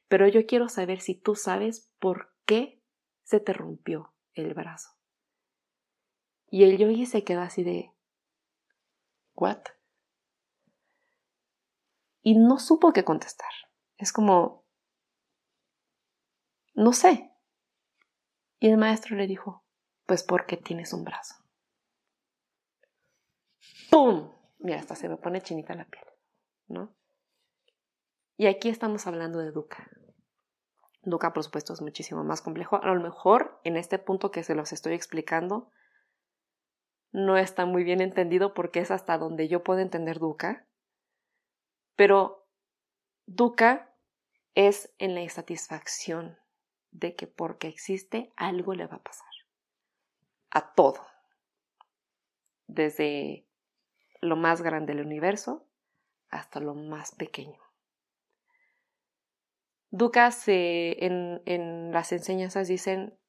pero 0.07 0.25
yo 0.25 0.45
quiero 0.45 0.69
saber 0.69 1.01
si 1.01 1.15
tú 1.15 1.35
sabes 1.35 1.91
por 1.99 2.29
qué 2.45 2.81
se 3.23 3.41
te 3.41 3.51
rompió 3.51 4.13
el 4.35 4.53
brazo. 4.53 4.91
Y 6.49 6.63
el 6.63 6.77
yogi 6.77 7.05
se 7.05 7.25
queda 7.25 7.43
así 7.43 7.63
de, 7.63 7.92
¿what? 9.35 9.59
Y 12.21 12.37
no 12.37 12.59
supo 12.59 12.93
qué 12.93 13.03
contestar. 13.03 13.51
Es 13.97 14.13
como, 14.13 14.65
no 16.73 16.93
sé. 16.93 17.31
Y 18.59 18.69
el 18.69 18.77
maestro 18.77 19.15
le 19.15 19.27
dijo, 19.27 19.63
pues 20.05 20.23
porque 20.23 20.57
tienes 20.57 20.93
un 20.93 21.03
brazo. 21.03 21.35
¡Pum! 23.91 24.31
Mira, 24.59 24.79
hasta 24.79 24.95
se 24.95 25.09
me 25.09 25.17
pone 25.17 25.41
chinita 25.41 25.75
la 25.75 25.85
piel, 25.85 26.05
¿no? 26.67 26.95
Y 28.37 28.47
aquí 28.47 28.69
estamos 28.69 29.05
hablando 29.05 29.39
de 29.39 29.51
Dukkha. 29.51 29.89
Dukkha, 31.03 31.33
por 31.33 31.43
supuesto, 31.43 31.73
es 31.73 31.81
muchísimo 31.81 32.23
más 32.23 32.41
complejo. 32.41 32.81
A 32.81 32.93
lo 32.93 33.01
mejor 33.01 33.59
en 33.63 33.75
este 33.75 33.99
punto 33.99 34.31
que 34.31 34.43
se 34.43 34.55
los 34.55 34.71
estoy 34.71 34.93
explicando 34.93 35.69
no 37.13 37.37
está 37.37 37.65
muy 37.65 37.83
bien 37.83 38.01
entendido 38.01 38.53
porque 38.53 38.79
es 38.79 38.91
hasta 38.91 39.17
donde 39.17 39.47
yo 39.47 39.63
puedo 39.63 39.79
entender 39.79 40.19
Dukkha. 40.19 40.65
Pero 41.95 42.49
Dukkha 43.27 43.95
es 44.55 44.93
en 44.97 45.13
la 45.13 45.21
insatisfacción 45.21 46.37
de 46.91 47.15
que 47.15 47.27
porque 47.27 47.67
existe 47.67 48.33
algo 48.35 48.73
le 48.73 48.87
va 48.87 48.97
a 48.97 49.03
pasar. 49.03 49.29
A 50.49 50.73
todo. 50.73 51.05
Desde 52.67 53.47
lo 54.19 54.35
más 54.35 54.63
grande 54.63 54.95
del 54.95 55.05
universo 55.05 55.67
hasta 56.29 56.59
lo 56.59 56.73
más 56.73 57.13
pequeño. 57.13 57.59
Ducas 59.91 60.47
en, 60.47 61.43
en 61.45 61.91
las 61.91 62.11
enseñanzas 62.11 62.67
dicen 62.67 63.19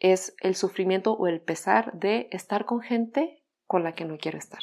es 0.00 0.34
el 0.40 0.54
sufrimiento 0.54 1.12
o 1.12 1.26
el 1.26 1.40
pesar 1.40 1.92
de 1.92 2.28
estar 2.30 2.64
con 2.64 2.80
gente 2.80 3.42
con 3.66 3.82
la 3.82 3.94
que 3.94 4.04
no 4.04 4.18
quiero 4.18 4.38
estar. 4.38 4.62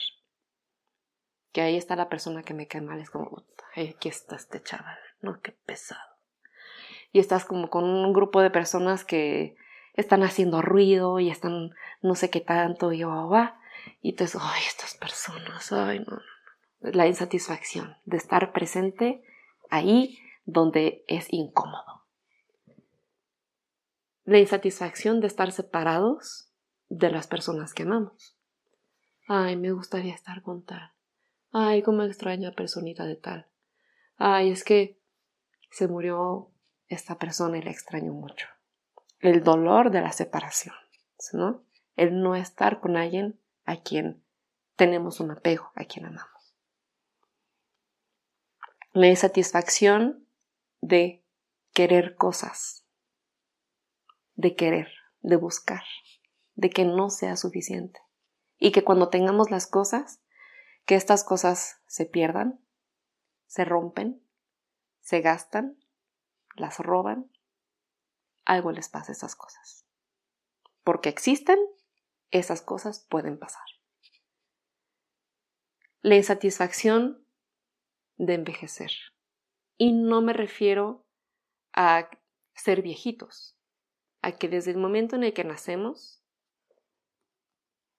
Que 1.51 1.61
ahí 1.61 1.77
está 1.77 1.95
la 1.95 2.09
persona 2.09 2.43
que 2.43 2.53
me 2.53 2.67
cae 2.67 2.81
mal, 2.81 2.99
es 2.99 3.09
como, 3.09 3.43
aquí 3.75 4.09
está 4.09 4.35
este 4.35 4.61
chaval, 4.61 4.97
no, 5.21 5.39
qué 5.41 5.51
pesado. 5.51 6.01
Y 7.11 7.19
estás 7.19 7.45
como 7.45 7.69
con 7.69 7.85
un 7.85 8.11
grupo 8.13 8.41
de 8.41 8.49
personas 8.49 9.05
que 9.05 9.55
están 9.93 10.23
haciendo 10.23 10.61
ruido 10.61 11.19
y 11.19 11.29
están 11.29 11.71
no 12.01 12.15
sé 12.15 12.29
qué 12.29 12.41
tanto 12.41 12.91
y 12.91 13.03
va, 13.03 13.25
va. 13.25 13.59
Y 14.01 14.11
entonces, 14.11 14.41
ay, 14.41 14.61
estas 14.67 14.95
personas, 14.95 15.71
ay, 15.71 15.99
no. 15.99 16.19
La 16.81 17.07
insatisfacción 17.07 17.97
de 18.05 18.17
estar 18.17 18.51
presente 18.51 19.23
ahí 19.69 20.19
donde 20.45 21.03
es 21.07 21.31
incómodo. 21.31 22.04
La 24.25 24.39
insatisfacción 24.39 25.21
de 25.21 25.27
estar 25.27 25.51
separados 25.51 26.49
de 26.89 27.11
las 27.11 27.27
personas 27.27 27.73
que 27.73 27.83
amamos. 27.83 28.35
Ay, 29.27 29.55
me 29.55 29.71
gustaría 29.71 30.15
estar 30.15 30.41
con 30.41 30.63
tal. 30.65 30.93
Ay, 31.51 31.83
cómo 31.83 32.03
extraña 32.03 32.51
personita 32.51 33.05
de 33.05 33.15
tal. 33.15 33.47
Ay, 34.17 34.49
es 34.49 34.63
que 34.63 34.99
se 35.69 35.87
murió 35.87 36.51
esta 36.87 37.19
persona 37.19 37.59
y 37.59 37.61
la 37.61 37.69
extraño 37.69 38.13
mucho. 38.13 38.47
El 39.19 39.43
dolor 39.43 39.91
de 39.91 40.01
la 40.01 40.11
separación, 40.11 40.75
¿no? 41.33 41.63
El 41.95 42.21
no 42.21 42.35
estar 42.35 42.79
con 42.79 42.97
alguien 42.97 43.39
a 43.65 43.77
quien 43.77 44.23
tenemos 44.75 45.19
un 45.19 45.31
apego, 45.31 45.71
a 45.75 45.85
quien 45.85 46.05
amamos. 46.05 46.55
La 48.91 49.07
insatisfacción 49.07 50.25
de 50.81 51.23
querer 51.73 52.15
cosas, 52.15 52.84
de 54.35 54.55
querer, 54.55 54.87
de 55.21 55.35
buscar, 55.35 55.83
de 56.53 56.69
que 56.69 56.85
no 56.85 57.09
sea 57.09 57.35
suficiente. 57.35 57.99
Y 58.57 58.71
que 58.71 58.83
cuando 58.83 59.09
tengamos 59.09 59.51
las 59.51 59.67
cosas, 59.67 60.21
que 60.85 60.95
estas 60.95 61.23
cosas 61.23 61.81
se 61.87 62.05
pierdan, 62.05 62.63
se 63.47 63.65
rompen, 63.65 64.21
se 64.99 65.21
gastan, 65.21 65.77
las 66.55 66.79
roban, 66.79 67.31
algo 68.45 68.71
les 68.71 68.89
pasa 68.89 69.11
a 69.11 69.15
esas 69.15 69.35
cosas. 69.35 69.85
Porque 70.83 71.09
existen 71.09 71.59
esas 72.31 72.61
cosas 72.61 73.05
pueden 73.09 73.39
pasar. 73.39 73.65
La 76.01 76.15
insatisfacción 76.15 77.25
de 78.17 78.35
envejecer. 78.35 78.91
Y 79.77 79.93
no 79.93 80.21
me 80.21 80.33
refiero 80.33 81.05
a 81.73 82.09
ser 82.53 82.81
viejitos, 82.81 83.54
a 84.25 84.31
que 84.31 84.49
desde 84.49 84.71
el 84.71 84.77
momento 84.77 85.15
en 85.15 85.23
el 85.23 85.33
que 85.33 85.43
nacemos 85.43 86.19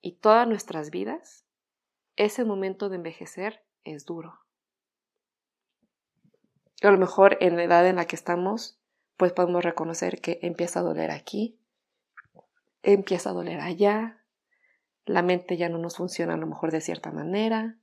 y 0.00 0.16
todas 0.16 0.48
nuestras 0.48 0.90
vidas, 0.90 1.46
ese 2.16 2.44
momento 2.44 2.88
de 2.88 2.96
envejecer 2.96 3.64
es 3.84 4.06
duro. 4.06 4.40
A 6.82 6.90
lo 6.90 6.98
mejor 6.98 7.38
en 7.40 7.54
la 7.54 7.62
edad 7.62 7.86
en 7.86 7.94
la 7.94 8.06
que 8.06 8.16
estamos, 8.16 8.80
pues 9.16 9.32
podemos 9.32 9.62
reconocer 9.62 10.20
que 10.20 10.40
empieza 10.42 10.80
a 10.80 10.82
doler 10.82 11.12
aquí, 11.12 11.60
empieza 12.82 13.30
a 13.30 13.32
doler 13.32 13.60
allá, 13.60 14.24
la 15.04 15.22
mente 15.22 15.56
ya 15.56 15.68
no 15.68 15.78
nos 15.78 15.96
funciona 15.96 16.34
a 16.34 16.38
lo 16.38 16.48
mejor 16.48 16.72
de 16.72 16.80
cierta 16.80 17.12
manera, 17.12 17.78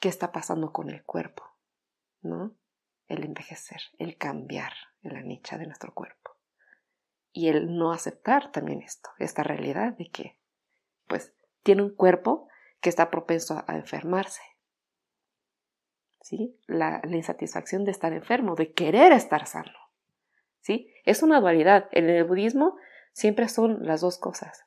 qué 0.00 0.08
está 0.08 0.32
pasando 0.32 0.72
con 0.72 0.90
el 0.90 1.04
cuerpo, 1.04 1.44
¿no? 2.22 2.56
El 3.06 3.22
envejecer, 3.22 3.82
el 4.00 4.18
cambiar 4.18 4.72
en 5.02 5.14
la 5.14 5.22
nicha 5.22 5.58
de 5.58 5.66
nuestro 5.66 5.94
cuerpo. 5.94 6.21
Y 7.32 7.48
el 7.48 7.76
no 7.76 7.92
aceptar 7.92 8.52
también 8.52 8.82
esto, 8.82 9.10
esta 9.18 9.42
realidad 9.42 9.96
de 9.96 10.10
que, 10.10 10.38
pues, 11.06 11.34
tiene 11.62 11.82
un 11.82 11.94
cuerpo 11.94 12.48
que 12.80 12.88
está 12.88 13.10
propenso 13.10 13.64
a 13.66 13.76
enfermarse. 13.76 14.42
¿Sí? 16.20 16.58
La, 16.66 17.00
insatisfacción 17.04 17.84
de 17.84 17.90
estar 17.90 18.12
enfermo, 18.12 18.54
de 18.54 18.72
querer 18.72 19.12
estar 19.12 19.46
sano. 19.46 19.72
¿Sí? 20.60 20.92
Es 21.04 21.22
una 21.22 21.40
dualidad. 21.40 21.88
En 21.92 22.08
el 22.08 22.24
budismo 22.24 22.76
siempre 23.12 23.48
son 23.48 23.86
las 23.86 24.00
dos 24.00 24.18
cosas, 24.18 24.64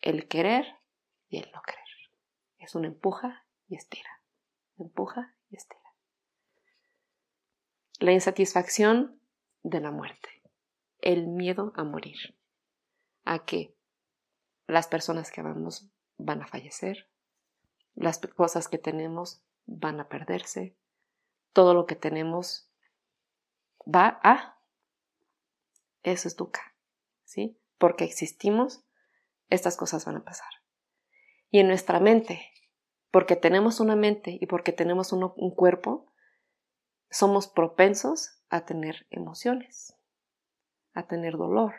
el 0.00 0.28
querer 0.28 0.66
y 1.28 1.38
el 1.38 1.50
no 1.52 1.62
querer. 1.62 1.84
Es 2.58 2.74
un 2.74 2.84
empuja 2.84 3.46
y 3.68 3.76
estira, 3.76 4.10
empuja 4.78 5.34
y 5.50 5.56
estira. 5.56 5.80
La 8.00 8.12
insatisfacción 8.12 9.20
de 9.62 9.80
la 9.80 9.90
muerte, 9.90 10.28
el 11.00 11.26
miedo 11.26 11.72
a 11.76 11.84
morir, 11.84 12.36
a 13.24 13.44
que 13.44 13.74
las 14.66 14.86
personas 14.86 15.30
que 15.30 15.40
amamos 15.40 15.88
van 16.16 16.42
a 16.42 16.46
fallecer, 16.46 17.08
las 17.94 18.18
cosas 18.18 18.68
que 18.68 18.78
tenemos 18.78 19.42
van 19.66 20.00
a 20.00 20.08
perderse, 20.08 20.76
todo 21.52 21.74
lo 21.74 21.86
que 21.86 21.96
tenemos 21.96 22.70
va 23.82 24.20
a... 24.22 24.58
Eso 26.02 26.28
es 26.28 26.36
dukkha, 26.36 26.74
¿sí? 27.24 27.58
Porque 27.78 28.04
existimos, 28.04 28.84
estas 29.50 29.76
cosas 29.76 30.04
van 30.04 30.16
a 30.16 30.24
pasar 30.24 30.58
y 31.50 31.60
en 31.60 31.68
nuestra 31.68 32.00
mente, 32.00 32.50
porque 33.10 33.36
tenemos 33.36 33.80
una 33.80 33.96
mente 33.96 34.38
y 34.40 34.46
porque 34.46 34.72
tenemos 34.72 35.12
un, 35.12 35.50
cuerpo, 35.54 36.12
somos 37.10 37.48
propensos 37.48 38.42
a 38.50 38.64
tener 38.64 39.06
emociones, 39.10 39.94
a 40.98 41.06
tener 41.06 41.36
dolor, 41.36 41.74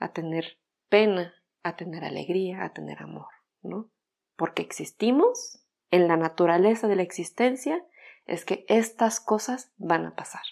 a 0.00 0.12
tener 0.12 0.58
pena, 0.88 1.32
a 1.62 1.76
tener 1.76 2.04
alegría, 2.04 2.64
a 2.64 2.72
tener 2.72 3.00
amor, 3.00 3.28
¿no? 3.62 3.92
Porque 4.34 4.60
existimos 4.60 5.64
en 5.92 6.08
la 6.08 6.16
naturaleza 6.16 6.88
de 6.88 6.96
la 6.96 7.04
existencia, 7.04 7.86
es 8.24 8.44
que 8.44 8.66
estas 8.68 9.20
cosas 9.20 9.72
van 9.76 10.04
a 10.04 10.16
pasar. 10.16 10.42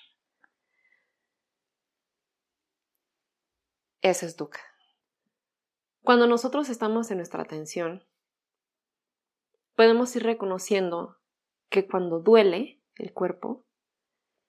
Ese 4.01 4.27
es 4.27 4.37
dukkha. 4.37 4.63
Cuando 6.03 6.29
nosotros 6.29 6.69
estamos 6.69 7.11
en 7.11 7.17
nuestra 7.17 7.43
atención, 7.43 8.07
podemos 9.75 10.15
ir 10.15 10.23
reconociendo 10.23 11.19
que 11.69 11.89
cuando 11.89 12.21
duele 12.21 12.81
el 12.95 13.13
cuerpo, 13.13 13.65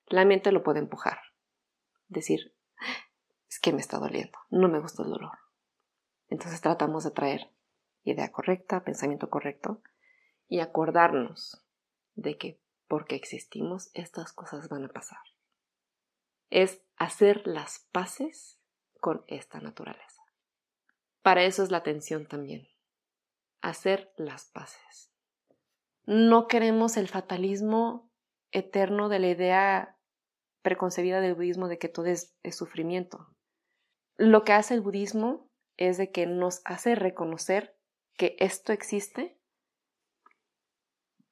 la 0.06 0.24
mente 0.24 0.52
lo 0.52 0.62
puede 0.62 0.80
empujar. 0.80 1.18
Decir, 2.10 2.55
que 3.66 3.74
me 3.74 3.82
está 3.82 3.98
doliendo, 3.98 4.38
no 4.52 4.70
me 4.70 4.80
gusta 4.80 5.02
el 5.02 5.10
dolor. 5.10 5.40
Entonces 6.30 6.62
tratamos 6.62 7.04
de 7.04 7.10
traer 7.10 7.50
idea 8.04 8.32
correcta, 8.32 8.84
pensamiento 8.84 9.32
correcto 9.32 9.82
y 10.48 10.60
acordarnos 10.60 11.66
de 12.14 12.38
que 12.38 12.62
porque 12.88 13.16
existimos 13.16 13.90
estas 13.96 14.34
cosas 14.34 14.70
van 14.70 14.86
a 14.86 14.90
pasar. 14.90 15.18
Es 16.52 16.84
hacer 16.98 17.42
las 17.48 17.88
paces 17.92 18.60
con 19.02 19.24
esta 19.26 19.60
naturaleza. 19.60 20.22
Para 21.24 21.42
eso 21.42 21.64
es 21.64 21.72
la 21.72 21.78
atención 21.78 22.28
también. 22.28 22.68
Hacer 23.62 24.14
las 24.16 24.46
paces. 24.46 25.12
No 26.04 26.46
queremos 26.46 26.98
el 26.98 27.08
fatalismo 27.08 28.12
eterno 28.52 29.10
de 29.10 29.18
la 29.18 29.28
idea 29.30 29.98
preconcebida 30.62 31.20
del 31.20 31.34
budismo 31.34 31.68
de 31.68 31.80
que 31.80 31.90
todo 31.90 32.06
es 32.06 32.36
sufrimiento. 32.52 33.35
Lo 34.18 34.44
que 34.44 34.54
hace 34.54 34.74
el 34.74 34.82
budismo 34.82 35.50
es 35.78 35.98
de 35.98 36.12
que 36.12 36.26
nos 36.26 36.62
hace 36.64 36.96
reconocer 36.96 37.76
que 38.14 38.38
esto 38.40 38.72
existe, 38.72 39.38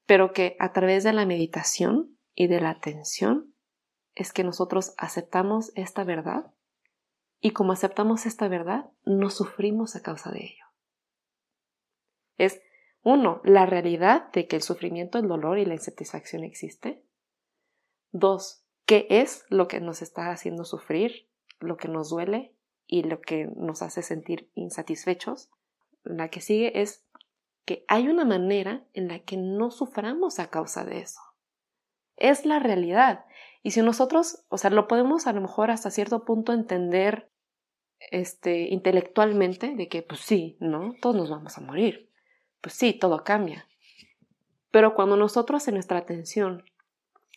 pero 0.06 0.34
que 0.34 0.58
a 0.60 0.74
través 0.74 1.04
de 1.04 1.14
la 1.14 1.26
meditación 1.26 2.18
y 2.36 2.48
de 2.48 2.60
la 2.60 2.72
atención 2.72 3.56
es 4.16 4.34
que 4.34 4.44
nosotros 4.44 4.94
aceptamos 4.98 5.72
esta 5.76 6.04
verdad 6.04 6.54
y 7.40 7.52
como 7.52 7.74
aceptamos 7.74 8.26
esta 8.26 8.48
verdad, 8.48 8.90
no 9.04 9.30
sufrimos 9.30 9.96
a 9.96 10.02
causa 10.02 10.32
de 10.32 10.40
ello. 10.40 10.66
Es, 12.38 12.62
uno, 13.02 13.42
la 13.44 13.66
realidad 13.66 14.32
de 14.32 14.48
que 14.48 14.56
el 14.56 14.62
sufrimiento, 14.62 15.20
el 15.20 15.28
dolor 15.28 15.60
y 15.60 15.66
la 15.66 15.74
insatisfacción 15.74 16.46
existe. 16.46 17.04
Dos, 18.12 18.66
qué 18.86 19.08
es 19.10 19.46
lo 19.50 19.68
que 19.68 19.82
nos 19.82 20.02
está 20.02 20.32
haciendo 20.32 20.64
sufrir, 20.64 21.30
lo 21.60 21.76
que 21.76 21.90
nos 21.90 22.10
duele 22.10 22.53
y 22.88 23.04
lo 23.04 23.22
que 23.22 23.50
nos 23.56 23.82
hace 23.82 24.02
sentir 24.02 24.50
insatisfechos. 24.56 25.50
La 26.04 26.30
que 26.30 26.42
sigue 26.42 26.82
es 26.82 27.06
que 27.66 27.86
hay 27.88 28.08
una 28.08 28.26
manera 28.26 28.86
en 28.94 29.08
la 29.08 29.20
que 29.20 29.38
no 29.38 29.72
suframos 29.72 30.40
a 30.40 30.50
causa 30.50 30.84
de 30.84 31.00
eso. 31.00 31.22
Es 32.16 32.46
la 32.46 32.60
realidad. 32.60 33.26
Y 33.64 33.72
si 33.72 33.82
nosotros, 33.82 34.46
o 34.50 34.58
sea, 34.58 34.70
lo 34.70 34.88
podemos 34.88 35.28
a 35.28 35.34
lo 35.34 35.42
mejor 35.42 35.72
hasta 35.72 35.90
cierto 35.90 36.26
punto 36.26 36.54
entender 36.54 37.32
este, 38.12 38.68
intelectualmente 38.70 39.76
de 39.76 39.88
que, 39.88 40.02
pues 40.02 40.20
sí, 40.22 40.58
¿no? 40.60 40.94
Todos 41.02 41.16
nos 41.16 41.30
vamos 41.30 41.58
a 41.58 41.62
morir. 41.62 42.12
Pues 42.62 42.76
sí, 42.76 42.94
todo 42.94 43.24
cambia. 43.24 43.68
Pero 44.72 44.94
cuando 44.96 45.16
nosotros 45.16 45.68
en 45.68 45.76
nuestra 45.76 46.00
atención 46.00 46.64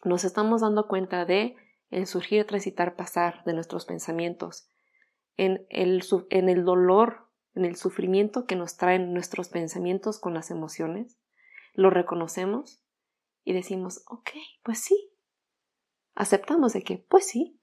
nos 0.04 0.24
estamos 0.24 0.60
dando 0.60 0.88
cuenta 0.88 1.24
de 1.24 1.56
el 1.90 2.06
surgir, 2.06 2.46
transitar, 2.46 2.96
pasar 2.96 3.44
de 3.44 3.52
nuestros 3.52 3.86
pensamientos, 3.86 4.68
en 5.36 5.66
el, 5.70 6.04
en 6.30 6.48
el 6.48 6.64
dolor, 6.64 7.28
en 7.54 7.64
el 7.64 7.76
sufrimiento 7.76 8.46
que 8.46 8.56
nos 8.56 8.76
traen 8.76 9.12
nuestros 9.12 9.48
pensamientos 9.48 10.18
con 10.18 10.34
las 10.34 10.50
emociones, 10.50 11.18
lo 11.74 11.90
reconocemos 11.90 12.82
y 13.44 13.52
decimos, 13.52 14.02
ok, 14.08 14.30
pues 14.62 14.80
sí. 14.80 15.12
Aceptamos 16.14 16.72
de 16.72 16.82
que, 16.82 16.98
pues 16.98 17.26
sí, 17.26 17.60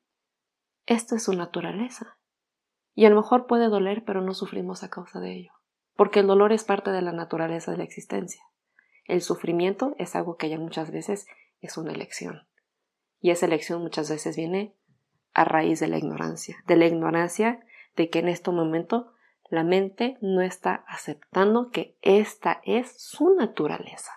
esto 0.85 1.15
es 1.15 1.23
su 1.23 1.33
naturaleza. 1.33 2.17
Y 2.95 3.05
a 3.05 3.09
lo 3.09 3.15
mejor 3.15 3.47
puede 3.47 3.67
doler, 3.67 4.03
pero 4.05 4.21
no 4.21 4.33
sufrimos 4.33 4.83
a 4.83 4.89
causa 4.89 5.19
de 5.19 5.33
ello, 5.33 5.51
porque 5.95 6.19
el 6.19 6.27
dolor 6.27 6.53
es 6.53 6.63
parte 6.63 6.91
de 6.91 7.01
la 7.01 7.12
naturaleza 7.12 7.71
de 7.71 7.77
la 7.77 7.83
existencia. 7.83 8.43
El 9.05 9.21
sufrimiento 9.21 9.95
es 9.97 10.15
algo 10.15 10.38
que 10.38 10.49
ya 10.49 10.59
muchas 10.59 10.91
veces 10.91 11.25
es 11.59 11.77
una 11.77 11.91
elección. 11.91 12.47
Y 13.19 13.31
esa 13.31 13.45
elección 13.45 13.81
muchas 13.81 14.09
veces 14.09 14.36
viene 14.36 14.75
a 15.34 15.43
raíz 15.43 15.80
de 15.80 15.88
la 15.88 15.98
ignorancia, 15.98 16.58
de 16.67 16.76
la 16.76 16.86
ignorancia 16.86 17.65
de 17.96 18.10
que 18.10 18.19
en 18.19 18.30
este 18.30 18.52
momento 18.52 19.13
la 19.50 19.63
mente 19.63 20.17
no 20.22 20.41
está 20.41 20.84
aceptando 20.88 21.69
que 21.69 21.98
esta 22.02 22.62
es 22.65 23.00
su 23.00 23.36
naturaleza. 23.36 24.12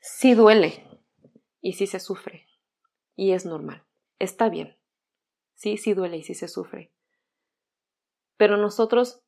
Sí 0.00 0.34
duele 0.34 0.84
y 1.60 1.72
sí 1.72 1.86
se 1.86 1.98
sufre 1.98 2.46
y 3.16 3.32
es 3.32 3.44
normal, 3.44 3.84
está 4.18 4.48
bien. 4.48 4.76
Sí, 5.54 5.78
sí 5.78 5.94
duele 5.94 6.18
y 6.18 6.22
sí 6.22 6.34
se 6.34 6.48
sufre. 6.48 6.92
Pero 8.36 8.56
nosotros 8.56 9.22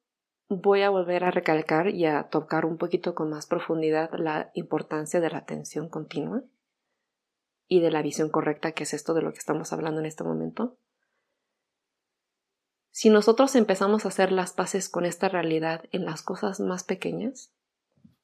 voy 0.48 0.82
a 0.82 0.90
volver 0.90 1.24
a 1.24 1.30
recalcar 1.30 1.88
y 1.88 2.06
a 2.06 2.24
tocar 2.28 2.64
un 2.64 2.76
poquito 2.76 3.14
con 3.14 3.30
más 3.30 3.46
profundidad 3.46 4.10
la 4.14 4.50
importancia 4.54 5.20
de 5.20 5.30
la 5.30 5.38
atención 5.38 5.88
continua 5.88 6.42
y 7.68 7.80
de 7.80 7.90
la 7.90 8.02
visión 8.02 8.30
correcta, 8.30 8.72
que 8.72 8.84
es 8.84 8.94
esto 8.94 9.14
de 9.14 9.22
lo 9.22 9.32
que 9.32 9.38
estamos 9.38 9.72
hablando 9.72 10.00
en 10.00 10.06
este 10.06 10.24
momento. 10.24 10.78
Si 12.90 13.10
nosotros 13.10 13.54
empezamos 13.54 14.04
a 14.04 14.08
hacer 14.08 14.32
las 14.32 14.52
paces 14.52 14.88
con 14.88 15.04
esta 15.04 15.28
realidad 15.28 15.84
en 15.92 16.04
las 16.04 16.22
cosas 16.22 16.58
más 16.58 16.82
pequeñas, 16.82 17.52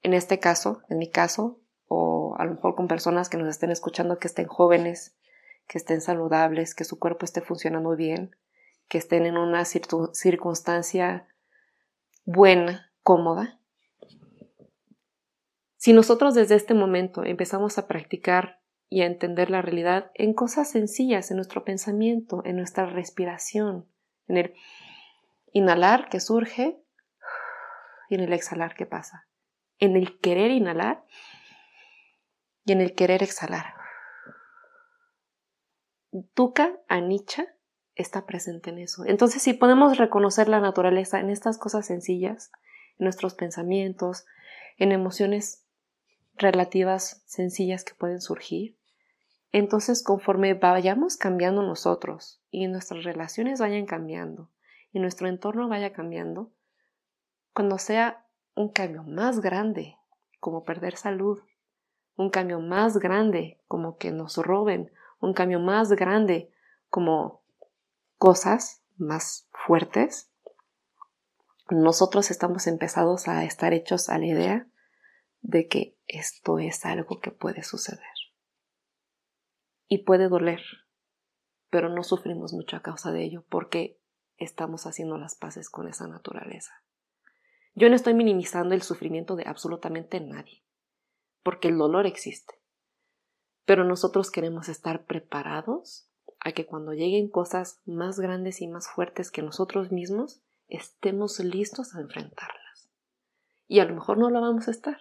en 0.02 0.14
este 0.14 0.40
caso, 0.40 0.82
en 0.88 0.98
mi 0.98 1.10
caso, 1.10 1.60
o 1.86 2.34
a 2.38 2.44
lo 2.44 2.54
mejor 2.54 2.74
con 2.74 2.88
personas 2.88 3.28
que 3.28 3.36
nos 3.36 3.48
estén 3.48 3.70
escuchando 3.70 4.18
que 4.18 4.26
estén 4.26 4.46
jóvenes, 4.46 5.16
que 5.68 5.78
estén 5.78 6.00
saludables, 6.00 6.74
que 6.74 6.84
su 6.84 6.98
cuerpo 6.98 7.24
esté 7.24 7.40
funcionando 7.40 7.94
bien, 7.94 8.34
que 8.88 8.98
estén 8.98 9.26
en 9.26 9.36
una 9.36 9.64
circunstancia 9.64 11.28
buena, 12.24 12.92
cómoda. 13.02 13.60
Si 15.76 15.92
nosotros 15.92 16.34
desde 16.34 16.54
este 16.54 16.74
momento 16.74 17.24
empezamos 17.24 17.78
a 17.78 17.86
practicar 17.86 18.63
y 18.94 19.02
a 19.02 19.06
entender 19.06 19.50
la 19.50 19.60
realidad 19.60 20.12
en 20.14 20.34
cosas 20.34 20.70
sencillas, 20.70 21.32
en 21.32 21.38
nuestro 21.38 21.64
pensamiento, 21.64 22.42
en 22.44 22.54
nuestra 22.54 22.86
respiración, 22.86 23.88
en 24.28 24.36
el 24.36 24.54
inhalar 25.52 26.08
que 26.08 26.20
surge 26.20 26.80
y 28.08 28.14
en 28.14 28.20
el 28.20 28.32
exhalar 28.32 28.76
que 28.76 28.86
pasa, 28.86 29.26
en 29.80 29.96
el 29.96 30.20
querer 30.20 30.52
inhalar 30.52 31.04
y 32.64 32.70
en 32.70 32.80
el 32.80 32.94
querer 32.94 33.24
exhalar. 33.24 33.74
Dukkha 36.12 36.78
Anicca 36.86 37.48
está 37.96 38.26
presente 38.26 38.70
en 38.70 38.78
eso. 38.78 39.04
Entonces, 39.06 39.42
si 39.42 39.54
podemos 39.54 39.98
reconocer 39.98 40.48
la 40.48 40.60
naturaleza 40.60 41.18
en 41.18 41.30
estas 41.30 41.58
cosas 41.58 41.84
sencillas, 41.84 42.52
en 43.00 43.06
nuestros 43.06 43.34
pensamientos, 43.34 44.24
en 44.78 44.92
emociones 44.92 45.64
relativas 46.36 47.24
sencillas 47.26 47.82
que 47.82 47.94
pueden 47.94 48.20
surgir, 48.20 48.76
entonces 49.54 50.02
conforme 50.02 50.54
vayamos 50.54 51.16
cambiando 51.16 51.62
nosotros 51.62 52.42
y 52.50 52.66
nuestras 52.66 53.04
relaciones 53.04 53.60
vayan 53.60 53.86
cambiando 53.86 54.50
y 54.90 54.98
nuestro 54.98 55.28
entorno 55.28 55.68
vaya 55.68 55.92
cambiando, 55.92 56.50
cuando 57.52 57.78
sea 57.78 58.26
un 58.56 58.70
cambio 58.70 59.04
más 59.04 59.38
grande, 59.38 59.96
como 60.40 60.64
perder 60.64 60.96
salud, 60.96 61.38
un 62.16 62.30
cambio 62.30 62.58
más 62.58 62.98
grande, 62.98 63.60
como 63.68 63.96
que 63.96 64.10
nos 64.10 64.38
roben, 64.38 64.90
un 65.20 65.34
cambio 65.34 65.60
más 65.60 65.92
grande, 65.92 66.50
como 66.90 67.44
cosas 68.18 68.82
más 68.96 69.46
fuertes, 69.52 70.32
nosotros 71.70 72.32
estamos 72.32 72.66
empezados 72.66 73.28
a 73.28 73.44
estar 73.44 73.72
hechos 73.72 74.08
a 74.08 74.18
la 74.18 74.26
idea 74.26 74.66
de 75.42 75.68
que 75.68 75.96
esto 76.08 76.58
es 76.58 76.84
algo 76.84 77.20
que 77.20 77.30
puede 77.30 77.62
suceder. 77.62 78.13
Y 79.88 80.04
puede 80.04 80.28
doler, 80.28 80.62
pero 81.70 81.88
no 81.88 82.02
sufrimos 82.02 82.52
mucho 82.52 82.76
a 82.76 82.82
causa 82.82 83.12
de 83.12 83.24
ello 83.24 83.44
porque 83.48 83.98
estamos 84.38 84.86
haciendo 84.86 85.18
las 85.18 85.34
paces 85.34 85.70
con 85.70 85.88
esa 85.88 86.06
naturaleza. 86.08 86.72
Yo 87.74 87.88
no 87.88 87.96
estoy 87.96 88.14
minimizando 88.14 88.74
el 88.74 88.82
sufrimiento 88.82 89.34
de 89.36 89.44
absolutamente 89.46 90.20
nadie, 90.20 90.62
porque 91.42 91.68
el 91.68 91.78
dolor 91.78 92.06
existe. 92.06 92.54
Pero 93.64 93.84
nosotros 93.84 94.30
queremos 94.30 94.68
estar 94.68 95.04
preparados 95.06 96.08
a 96.40 96.52
que 96.52 96.66
cuando 96.66 96.92
lleguen 96.92 97.28
cosas 97.28 97.80
más 97.86 98.20
grandes 98.20 98.60
y 98.60 98.68
más 98.68 98.88
fuertes 98.88 99.30
que 99.30 99.42
nosotros 99.42 99.90
mismos, 99.90 100.42
estemos 100.68 101.40
listos 101.40 101.94
a 101.94 102.00
enfrentarlas. 102.00 102.88
Y 103.66 103.80
a 103.80 103.84
lo 103.84 103.94
mejor 103.94 104.18
no 104.18 104.30
lo 104.30 104.40
vamos 104.40 104.68
a 104.68 104.70
estar. 104.70 104.98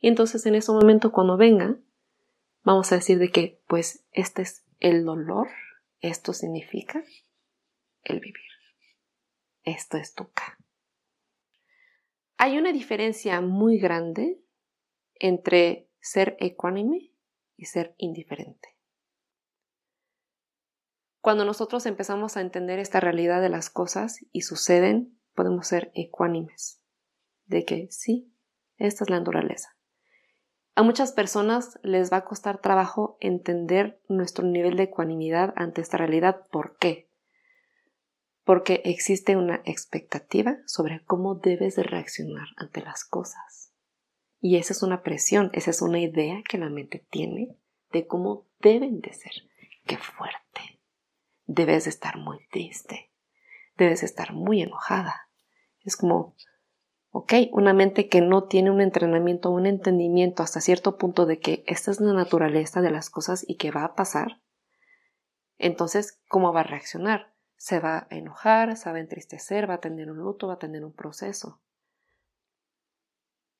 Y 0.00 0.08
entonces 0.08 0.46
en 0.46 0.54
ese 0.54 0.72
momento 0.72 1.12
cuando 1.12 1.36
venga, 1.36 1.78
vamos 2.64 2.90
a 2.90 2.96
decir 2.96 3.18
de 3.18 3.30
que, 3.30 3.62
pues, 3.68 4.04
este 4.12 4.42
es 4.42 4.64
el 4.80 5.04
dolor, 5.04 5.48
esto 6.00 6.32
significa 6.32 7.04
el 8.02 8.20
vivir. 8.20 8.42
Esto 9.62 9.96
es 9.96 10.14
toca. 10.14 10.58
Hay 12.36 12.58
una 12.58 12.72
diferencia 12.72 13.40
muy 13.40 13.78
grande 13.78 14.42
entre 15.14 15.88
ser 16.00 16.36
ecuánime 16.40 17.12
y 17.56 17.66
ser 17.66 17.94
indiferente. 17.96 18.76
Cuando 21.20 21.46
nosotros 21.46 21.86
empezamos 21.86 22.36
a 22.36 22.42
entender 22.42 22.78
esta 22.78 23.00
realidad 23.00 23.40
de 23.40 23.48
las 23.48 23.70
cosas 23.70 24.18
y 24.30 24.42
suceden, 24.42 25.18
podemos 25.34 25.66
ser 25.66 25.90
ecuánimes. 25.94 26.82
De 27.46 27.64
que 27.64 27.88
sí, 27.90 28.34
esta 28.76 29.04
es 29.04 29.10
la 29.10 29.20
naturaleza. 29.20 29.78
A 30.74 30.82
muchas 30.82 31.12
personas 31.12 31.78
les 31.82 32.12
va 32.12 32.18
a 32.18 32.24
costar 32.24 32.60
trabajo 32.60 33.16
entender 33.20 34.00
nuestro 34.08 34.44
nivel 34.44 34.76
de 34.76 34.84
ecuanimidad 34.84 35.52
ante 35.56 35.80
esta 35.80 35.96
realidad. 35.96 36.46
¿Por 36.50 36.76
qué? 36.78 37.08
Porque 38.44 38.82
existe 38.84 39.36
una 39.36 39.62
expectativa 39.64 40.58
sobre 40.66 41.04
cómo 41.04 41.36
debes 41.36 41.76
de 41.76 41.84
reaccionar 41.84 42.48
ante 42.56 42.82
las 42.82 43.04
cosas. 43.04 43.72
Y 44.40 44.56
esa 44.56 44.72
es 44.72 44.82
una 44.82 45.02
presión, 45.02 45.50
esa 45.54 45.70
es 45.70 45.80
una 45.80 46.00
idea 46.00 46.42
que 46.48 46.58
la 46.58 46.68
mente 46.68 47.06
tiene 47.08 47.56
de 47.92 48.06
cómo 48.06 48.46
deben 48.60 49.00
de 49.00 49.12
ser. 49.12 49.32
¡Qué 49.86 49.96
fuerte! 49.96 50.44
debes 51.46 51.86
estar 51.86 52.18
muy 52.18 52.46
triste, 52.50 53.10
debes 53.76 54.02
estar 54.02 54.32
muy 54.32 54.62
enojada. 54.62 55.28
Es 55.80 55.96
como, 55.96 56.34
ok, 57.16 57.32
una 57.52 57.72
mente 57.72 58.08
que 58.08 58.20
no 58.20 58.48
tiene 58.48 58.72
un 58.72 58.80
entrenamiento, 58.80 59.50
un 59.50 59.66
entendimiento 59.66 60.42
hasta 60.42 60.60
cierto 60.60 60.98
punto 60.98 61.26
de 61.26 61.38
que 61.38 61.62
esta 61.68 61.92
es 61.92 62.00
la 62.00 62.12
naturaleza 62.12 62.80
de 62.80 62.90
las 62.90 63.08
cosas 63.08 63.44
y 63.46 63.54
que 63.56 63.70
va 63.70 63.84
a 63.84 63.94
pasar, 63.94 64.40
entonces, 65.56 66.20
¿cómo 66.28 66.52
va 66.52 66.60
a 66.60 66.64
reaccionar? 66.64 67.32
Se 67.56 67.78
va 67.78 68.08
a 68.10 68.16
enojar, 68.16 68.76
se 68.76 68.90
va 68.90 68.96
a 68.96 69.00
entristecer, 69.00 69.70
va 69.70 69.74
a 69.74 69.80
tener 69.80 70.10
un 70.10 70.18
luto, 70.18 70.48
va 70.48 70.54
a 70.54 70.58
tener 70.58 70.84
un 70.84 70.92
proceso. 70.92 71.62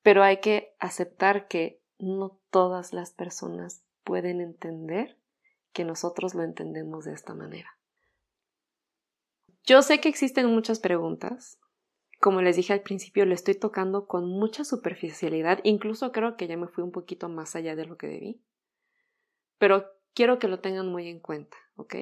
Pero 0.02 0.24
hay 0.24 0.38
que 0.38 0.74
aceptar 0.80 1.46
que 1.46 1.80
no 2.00 2.40
todas 2.50 2.92
las 2.92 3.12
personas 3.12 3.84
pueden 4.02 4.40
entender 4.40 5.16
que 5.72 5.84
nosotros 5.84 6.34
lo 6.34 6.42
entendemos 6.42 7.04
de 7.04 7.12
esta 7.12 7.34
manera. 7.34 7.78
Yo 9.62 9.80
sé 9.82 10.00
que 10.00 10.08
existen 10.08 10.46
muchas 10.46 10.80
preguntas. 10.80 11.60
Como 12.24 12.40
les 12.40 12.56
dije 12.56 12.72
al 12.72 12.80
principio, 12.80 13.26
le 13.26 13.34
estoy 13.34 13.54
tocando 13.54 14.06
con 14.06 14.26
mucha 14.26 14.64
superficialidad, 14.64 15.60
incluso 15.62 16.10
creo 16.10 16.38
que 16.38 16.46
ya 16.46 16.56
me 16.56 16.68
fui 16.68 16.82
un 16.82 16.90
poquito 16.90 17.28
más 17.28 17.54
allá 17.54 17.76
de 17.76 17.84
lo 17.84 17.98
que 17.98 18.06
debí. 18.06 18.40
Pero 19.58 19.84
quiero 20.14 20.38
que 20.38 20.48
lo 20.48 20.60
tengan 20.60 20.90
muy 20.90 21.06
en 21.10 21.20
cuenta, 21.20 21.54
¿ok? 21.76 21.96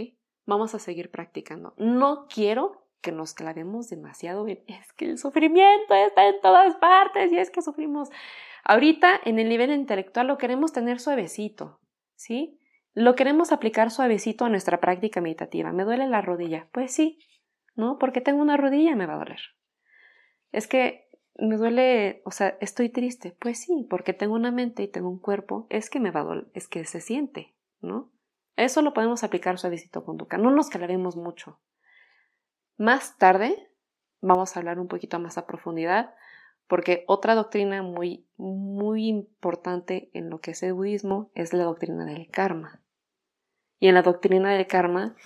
Vamos 0.46 0.76
a 0.76 0.78
seguir 0.78 1.10
practicando. 1.10 1.74
No 1.76 2.28
quiero 2.32 2.86
que 3.00 3.10
nos 3.10 3.34
clavemos 3.34 3.88
demasiado 3.88 4.46
en 4.46 4.62
es 4.68 4.92
que 4.92 5.06
el 5.06 5.18
sufrimiento 5.18 5.92
está 5.92 6.28
en 6.28 6.40
todas 6.40 6.76
partes 6.76 7.32
y 7.32 7.38
es 7.38 7.50
que 7.50 7.60
sufrimos. 7.60 8.08
Ahorita 8.62 9.20
en 9.24 9.40
el 9.40 9.48
nivel 9.48 9.72
intelectual 9.72 10.28
lo 10.28 10.38
queremos 10.38 10.72
tener 10.72 11.00
suavecito, 11.00 11.80
¿sí? 12.14 12.60
Lo 12.94 13.16
queremos 13.16 13.50
aplicar 13.50 13.90
suavecito 13.90 14.44
a 14.44 14.50
nuestra 14.50 14.78
práctica 14.78 15.20
meditativa. 15.20 15.72
¿Me 15.72 15.82
duele 15.82 16.06
la 16.06 16.22
rodilla? 16.22 16.68
Pues 16.70 16.94
sí, 16.94 17.18
¿no? 17.74 17.98
Porque 17.98 18.20
tengo 18.20 18.40
una 18.40 18.56
rodilla 18.56 18.94
me 18.94 19.06
va 19.06 19.14
a 19.14 19.18
doler. 19.18 19.40
Es 20.52 20.66
que 20.68 21.08
me 21.36 21.56
duele, 21.56 22.22
o 22.24 22.30
sea, 22.30 22.56
estoy 22.60 22.88
triste. 22.88 23.34
Pues 23.38 23.60
sí, 23.60 23.86
porque 23.88 24.12
tengo 24.12 24.34
una 24.34 24.52
mente 24.52 24.82
y 24.82 24.88
tengo 24.88 25.08
un 25.08 25.18
cuerpo, 25.18 25.66
es 25.70 25.90
que 25.90 26.00
me 26.00 26.10
va 26.10 26.20
a 26.20 26.24
doler, 26.24 26.46
es 26.54 26.68
que 26.68 26.84
se 26.84 27.00
siente, 27.00 27.54
¿no? 27.80 28.10
Eso 28.56 28.82
lo 28.82 28.92
podemos 28.92 29.24
aplicar 29.24 29.58
suavecito 29.58 30.04
con 30.04 30.18
Duca. 30.18 30.38
No 30.38 30.50
nos 30.50 30.68
calaremos 30.68 31.16
mucho. 31.16 31.58
Más 32.76 33.16
tarde 33.16 33.70
vamos 34.20 34.54
a 34.54 34.60
hablar 34.60 34.78
un 34.78 34.88
poquito 34.88 35.18
más 35.18 35.38
a 35.38 35.46
profundidad 35.46 36.14
porque 36.68 37.04
otra 37.06 37.34
doctrina 37.34 37.82
muy, 37.82 38.26
muy 38.36 39.06
importante 39.06 40.10
en 40.14 40.30
lo 40.30 40.40
que 40.40 40.52
es 40.52 40.62
el 40.62 40.72
budismo 40.72 41.30
es 41.34 41.52
la 41.52 41.64
doctrina 41.64 42.04
del 42.04 42.30
karma. 42.30 42.80
Y 43.78 43.88
en 43.88 43.94
la 43.94 44.02
doctrina 44.02 44.52
del 44.52 44.66
karma 44.66 45.16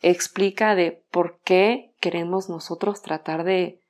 explica 0.00 0.74
de 0.74 1.04
por 1.10 1.40
qué 1.40 1.94
queremos 2.00 2.48
nosotros 2.48 3.02
tratar 3.02 3.44
de 3.44 3.82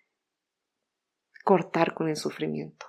cortar 1.44 1.94
con 1.94 2.08
el 2.08 2.16
sufrimiento. 2.16 2.86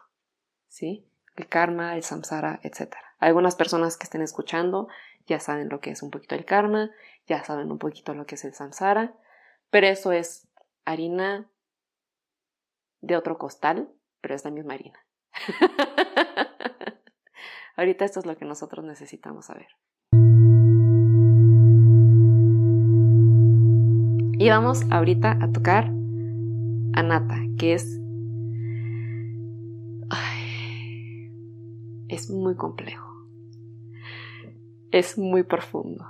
¿Sí? 0.68 1.06
El 1.36 1.48
karma, 1.48 1.96
el 1.96 2.04
samsara, 2.04 2.60
etc. 2.64 2.96
Algunas 3.20 3.56
personas 3.56 3.98
que 3.98 4.06
estén 4.06 4.22
escuchando 4.22 4.88
ya 5.28 5.40
saben 5.40 5.70
lo 5.70 5.80
que 5.80 5.92
es 5.92 6.02
un 6.02 6.12
poquito 6.12 6.36
el 6.36 6.46
karma, 6.46 6.92
ya 7.28 7.44
saben 7.44 7.72
un 7.72 7.78
poquito 7.78 8.14
lo 8.14 8.26
que 8.26 8.36
es 8.36 8.46
el 8.46 8.54
samsara, 8.54 9.14
pero 9.70 9.88
eso 9.88 10.12
es 10.12 10.48
harina 10.86 11.50
de 13.02 13.18
otro 13.18 13.38
costal 13.38 13.90
pero 14.26 14.34
es 14.34 14.44
la 14.44 14.50
misma 14.50 14.74
harina. 14.74 14.98
Ahorita 17.78 18.06
esto 18.06 18.22
es 18.22 18.26
lo 18.26 18.36
que 18.36 18.46
nosotros 18.46 18.84
necesitamos 18.84 19.46
saber. 19.46 19.68
Y 24.40 24.50
vamos 24.50 24.82
ahorita 24.90 25.38
a 25.40 25.52
tocar 25.52 25.92
Anata, 26.96 27.38
que 27.60 27.74
es... 27.74 28.02
es 32.16 32.30
muy 32.30 32.56
complejo. 32.56 33.06
Es 34.92 35.18
muy 35.18 35.44
profundo. 35.44 36.06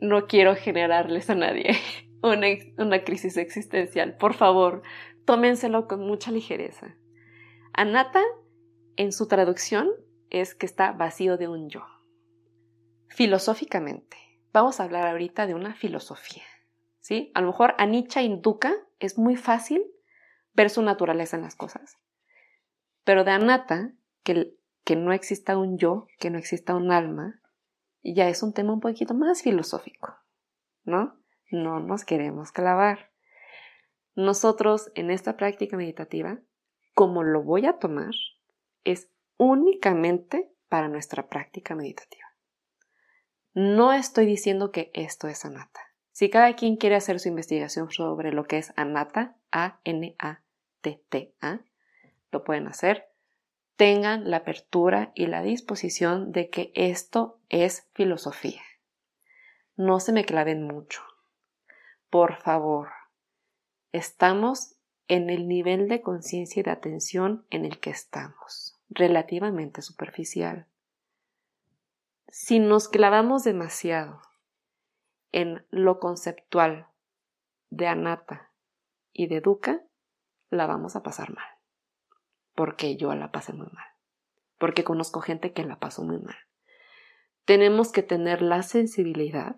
No 0.00 0.26
quiero 0.26 0.54
generarles 0.56 1.28
a 1.30 1.34
nadie 1.34 1.76
una, 2.22 2.46
una 2.78 3.04
crisis 3.04 3.36
existencial. 3.36 4.16
Por 4.16 4.34
favor, 4.34 4.82
tómenselo 5.24 5.86
con 5.86 6.00
mucha 6.00 6.30
ligereza. 6.30 6.96
Anata, 7.72 8.22
en 8.96 9.12
su 9.12 9.26
traducción, 9.26 9.90
es 10.30 10.54
que 10.54 10.66
está 10.66 10.92
vacío 10.92 11.36
de 11.36 11.48
un 11.48 11.68
yo. 11.68 11.84
Filosóficamente, 13.08 14.16
vamos 14.52 14.80
a 14.80 14.84
hablar 14.84 15.06
ahorita 15.08 15.46
de 15.46 15.54
una 15.54 15.74
filosofía. 15.74 16.44
¿sí? 17.00 17.30
A 17.34 17.40
lo 17.40 17.48
mejor 17.48 17.74
a 17.78 17.86
Nietzsche 17.86 18.22
y 18.22 18.40
Duca 18.40 18.74
es 18.98 19.18
muy 19.18 19.36
fácil 19.36 19.84
ver 20.54 20.70
su 20.70 20.82
naturaleza 20.82 21.36
en 21.36 21.42
las 21.42 21.54
cosas. 21.54 21.98
Pero 23.04 23.24
de 23.24 23.32
Anata, 23.32 23.92
que, 24.22 24.54
que 24.84 24.96
no 24.96 25.12
exista 25.12 25.56
un 25.56 25.78
yo, 25.78 26.06
que 26.18 26.30
no 26.30 26.38
exista 26.38 26.74
un 26.74 26.90
alma, 26.90 27.40
ya 28.02 28.28
es 28.28 28.42
un 28.42 28.52
tema 28.52 28.72
un 28.72 28.80
poquito 28.80 29.14
más 29.14 29.42
filosófico, 29.42 30.14
¿no? 30.84 31.18
No 31.50 31.80
nos 31.80 32.04
queremos 32.04 32.50
clavar. 32.52 33.12
Nosotros 34.14 34.90
en 34.94 35.10
esta 35.10 35.36
práctica 35.36 35.76
meditativa 35.76 36.40
como 36.94 37.22
lo 37.22 37.42
voy 37.42 37.66
a 37.66 37.78
tomar 37.78 38.14
es 38.84 39.10
únicamente 39.36 40.52
para 40.68 40.88
nuestra 40.88 41.28
práctica 41.28 41.74
meditativa. 41.74 42.24
No 43.54 43.92
estoy 43.92 44.26
diciendo 44.26 44.70
que 44.70 44.90
esto 44.94 45.28
es 45.28 45.44
anatta. 45.44 45.80
Si 46.10 46.30
cada 46.30 46.54
quien 46.54 46.76
quiere 46.76 46.96
hacer 46.96 47.20
su 47.20 47.28
investigación 47.28 47.90
sobre 47.90 48.32
lo 48.32 48.44
que 48.44 48.58
es 48.58 48.72
anatta, 48.76 49.36
A-N-A-T-T-A, 49.50 50.00
lo 52.30 52.44
pueden 52.44 52.66
hacer. 52.66 53.11
Tengan 53.82 54.30
la 54.30 54.36
apertura 54.36 55.10
y 55.16 55.26
la 55.26 55.42
disposición 55.42 56.30
de 56.30 56.50
que 56.50 56.70
esto 56.76 57.40
es 57.48 57.88
filosofía. 57.94 58.62
No 59.74 59.98
se 59.98 60.12
me 60.12 60.24
claven 60.24 60.62
mucho. 60.62 61.02
Por 62.08 62.36
favor, 62.36 62.90
estamos 63.90 64.76
en 65.08 65.30
el 65.30 65.48
nivel 65.48 65.88
de 65.88 66.00
conciencia 66.00 66.60
y 66.60 66.62
de 66.62 66.70
atención 66.70 67.44
en 67.50 67.64
el 67.64 67.80
que 67.80 67.90
estamos, 67.90 68.78
relativamente 68.88 69.82
superficial. 69.82 70.68
Si 72.28 72.60
nos 72.60 72.88
clavamos 72.88 73.42
demasiado 73.42 74.22
en 75.32 75.66
lo 75.70 75.98
conceptual 75.98 76.86
de 77.70 77.88
Anata 77.88 78.52
y 79.12 79.26
de 79.26 79.40
Duca, 79.40 79.82
la 80.50 80.68
vamos 80.68 80.94
a 80.94 81.02
pasar 81.02 81.34
mal. 81.34 81.51
Porque 82.54 82.96
yo 82.96 83.14
la 83.14 83.30
pasé 83.30 83.52
muy 83.52 83.66
mal. 83.72 83.86
Porque 84.58 84.84
conozco 84.84 85.20
gente 85.20 85.52
que 85.52 85.64
la 85.64 85.78
pasó 85.78 86.04
muy 86.04 86.18
mal. 86.18 86.36
Tenemos 87.44 87.90
que 87.90 88.02
tener 88.02 88.42
la 88.42 88.62
sensibilidad 88.62 89.56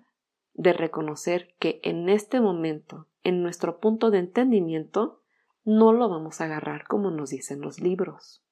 de 0.54 0.72
reconocer 0.72 1.54
que 1.58 1.80
en 1.82 2.08
este 2.08 2.40
momento, 2.40 3.08
en 3.22 3.42
nuestro 3.42 3.80
punto 3.80 4.10
de 4.10 4.18
entendimiento, 4.18 5.22
no 5.64 5.92
lo 5.92 6.08
vamos 6.08 6.40
a 6.40 6.44
agarrar 6.44 6.86
como 6.86 7.10
nos 7.10 7.30
dicen 7.30 7.60
los 7.60 7.80
libros. 7.80 8.44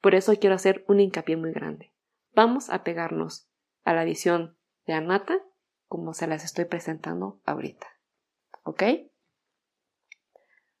Por 0.00 0.14
eso 0.14 0.34
quiero 0.38 0.54
hacer 0.54 0.84
un 0.88 1.00
hincapié 1.00 1.36
muy 1.36 1.52
grande. 1.52 1.94
Vamos 2.34 2.70
a 2.70 2.82
pegarnos 2.82 3.48
a 3.84 3.94
la 3.94 4.04
visión 4.04 4.56
de 4.86 4.94
Anata 4.94 5.38
como 5.86 6.14
se 6.14 6.26
las 6.26 6.44
estoy 6.44 6.64
presentando 6.64 7.40
ahorita. 7.44 7.86
¿Ok? 8.64 8.82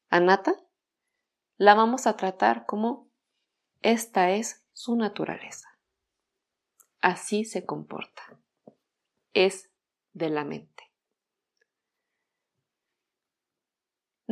Anata 0.08 0.54
la 1.62 1.74
vamos 1.74 2.06
a 2.06 2.16
tratar 2.16 2.66
como 2.66 3.08
esta 3.82 4.30
es 4.30 4.64
su 4.72 4.96
naturaleza. 4.96 5.68
Así 7.00 7.44
se 7.44 7.64
comporta. 7.66 8.22
Es 9.32 9.70
de 10.12 10.28
la 10.28 10.44
mente. 10.44 10.92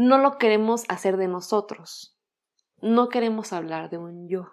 no 0.00 0.16
lo 0.16 0.38
queremos 0.38 0.84
hacer 0.88 1.18
de 1.18 1.28
nosotros. 1.28 2.16
No 2.80 3.10
queremos 3.10 3.52
hablar 3.52 3.90
de 3.90 3.98
un 3.98 4.28
yo. 4.28 4.48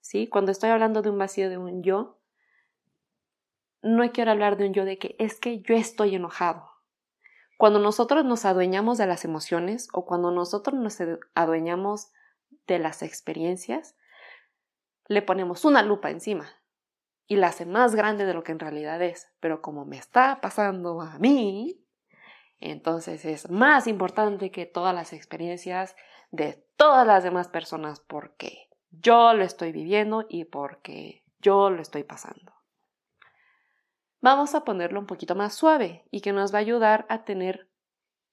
¿Sí? 0.00 0.26
Cuando 0.26 0.52
estoy 0.52 0.70
hablando 0.70 1.02
de 1.02 1.10
un 1.10 1.18
vacío 1.18 1.50
de 1.50 1.58
un 1.58 1.82
yo, 1.82 2.18
no 3.82 4.10
quiero 4.10 4.30
hablar 4.30 4.56
de 4.56 4.66
un 4.66 4.72
yo 4.72 4.86
de 4.86 4.98
que 4.98 5.14
es 5.18 5.38
que 5.38 5.60
yo 5.60 5.74
estoy 5.74 6.14
enojado. 6.14 6.70
Cuando 7.58 7.78
nosotros 7.78 8.24
nos 8.24 8.46
adueñamos 8.46 8.96
de 8.96 9.06
las 9.06 9.26
emociones 9.26 9.88
o 9.92 10.06
cuando 10.06 10.30
nosotros 10.30 10.80
nos 10.80 10.98
adueñamos 11.34 12.10
de 12.66 12.78
las 12.78 13.02
experiencias, 13.02 13.96
le 15.08 15.22
ponemos 15.22 15.64
una 15.64 15.82
lupa 15.82 16.10
encima 16.10 16.48
y 17.26 17.36
la 17.36 17.48
hace 17.48 17.66
más 17.66 17.94
grande 17.94 18.24
de 18.24 18.34
lo 18.34 18.42
que 18.42 18.52
en 18.52 18.58
realidad 18.58 19.02
es. 19.02 19.32
Pero 19.40 19.62
como 19.62 19.84
me 19.84 19.98
está 19.98 20.40
pasando 20.40 21.00
a 21.00 21.18
mí, 21.18 21.84
entonces 22.58 23.24
es 23.24 23.50
más 23.50 23.86
importante 23.86 24.50
que 24.50 24.66
todas 24.66 24.94
las 24.94 25.12
experiencias 25.12 25.96
de 26.30 26.64
todas 26.76 27.06
las 27.06 27.22
demás 27.22 27.48
personas 27.48 28.00
porque 28.00 28.68
yo 28.90 29.34
lo 29.34 29.44
estoy 29.44 29.72
viviendo 29.72 30.26
y 30.28 30.44
porque 30.44 31.24
yo 31.40 31.70
lo 31.70 31.82
estoy 31.82 32.02
pasando 32.02 32.56
vamos 34.26 34.56
a 34.56 34.64
ponerlo 34.64 34.98
un 34.98 35.06
poquito 35.06 35.36
más 35.36 35.54
suave 35.54 36.04
y 36.10 36.20
que 36.20 36.32
nos 36.32 36.52
va 36.52 36.58
a 36.58 36.62
ayudar 36.62 37.06
a 37.08 37.24
tener 37.24 37.68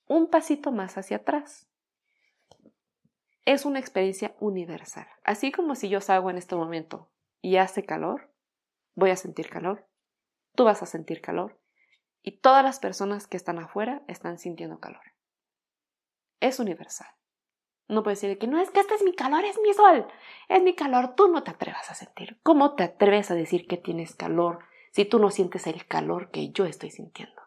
un 0.08 0.28
pasito 0.28 0.72
más 0.72 0.98
hacia 0.98 1.17
atrás. 1.17 1.67
Es 3.45 3.65
una 3.65 3.79
experiencia 3.79 4.36
universal. 4.39 5.08
Así 5.23 5.51
como 5.51 5.75
si 5.75 5.89
yo 5.89 6.01
salgo 6.01 6.29
en 6.29 6.38
este 6.38 6.56
momento 6.56 7.10
y 7.41 7.58
hace 7.58 7.86
calor, 7.86 8.32
voy 8.95 9.10
a 9.10 9.15
sentir 9.15 9.49
calor, 9.49 9.88
tú 10.56 10.63
vas 10.63 10.82
a 10.82 10.86
sentir 10.86 11.21
calor 11.21 11.60
y 12.21 12.39
todas 12.39 12.63
las 12.63 12.79
personas 12.79 13.27
que 13.27 13.38
están 13.38 13.60
afuera 13.60 14.03
están 14.08 14.38
sintiendo 14.38 14.79
calor. 14.79 15.03
Es 16.39 16.60
universal. 16.60 17.08
No 17.89 18.01
puedes 18.01 18.21
decir 18.21 18.39
que 18.39 18.47
no 18.47 18.60
es 18.62 18.71
que 18.71 18.79
este 18.79 18.95
es 18.95 19.03
mi 19.03 19.13
calor, 19.13 19.43
es 19.43 19.60
mi 19.60 19.73
sol, 19.73 20.08
es 20.47 20.63
mi 20.63 20.73
calor, 20.73 21.15
tú 21.15 21.27
no 21.27 21.43
te 21.43 21.51
atrevas 21.51 21.91
a 21.91 21.95
sentir. 21.95 22.39
¿Cómo 22.43 22.75
te 22.75 22.84
atreves 22.84 23.29
a 23.29 23.36
decir 23.36 23.67
que 23.67 23.77
tienes 23.77 24.15
calor 24.15 24.60
si 24.93 25.06
tú 25.06 25.17
no 25.17 25.32
sientes 25.32 25.65
el 25.65 25.88
calor 25.88 26.29
que 26.29 26.51
yo 26.51 26.65
estoy 26.65 26.91
sintiendo. 26.91 27.41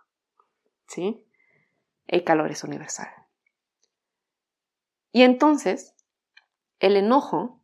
¿Sí? 0.89 1.25
El 2.09 2.25
calor 2.25 2.51
es 2.51 2.65
universal. 2.65 3.09
Y 5.17 5.23
entonces, 5.23 5.95
el 6.79 6.95
enojo, 6.95 7.63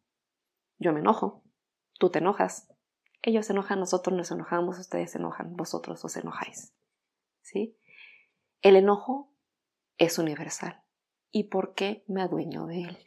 yo 0.79 0.95
me 0.95 1.01
enojo, 1.01 1.45
tú 1.99 2.09
te 2.09 2.21
enojas, 2.21 2.73
ellos 3.21 3.45
se 3.45 3.53
enojan, 3.53 3.79
nosotros 3.79 4.17
nos 4.17 4.31
enojamos, 4.31 4.79
ustedes 4.79 5.11
se 5.11 5.19
enojan, 5.19 5.55
vosotros 5.55 6.03
os 6.03 6.17
enojáis. 6.17 6.73
¿Sí? 7.43 7.77
El 8.63 8.77
enojo 8.77 9.35
es 9.99 10.19
universal. 10.19 10.83
¿Y 11.31 11.51
por 11.51 11.75
qué 11.75 12.05
me 12.09 12.23
adueño 12.23 12.65
de 12.65 12.85
él? 12.85 12.99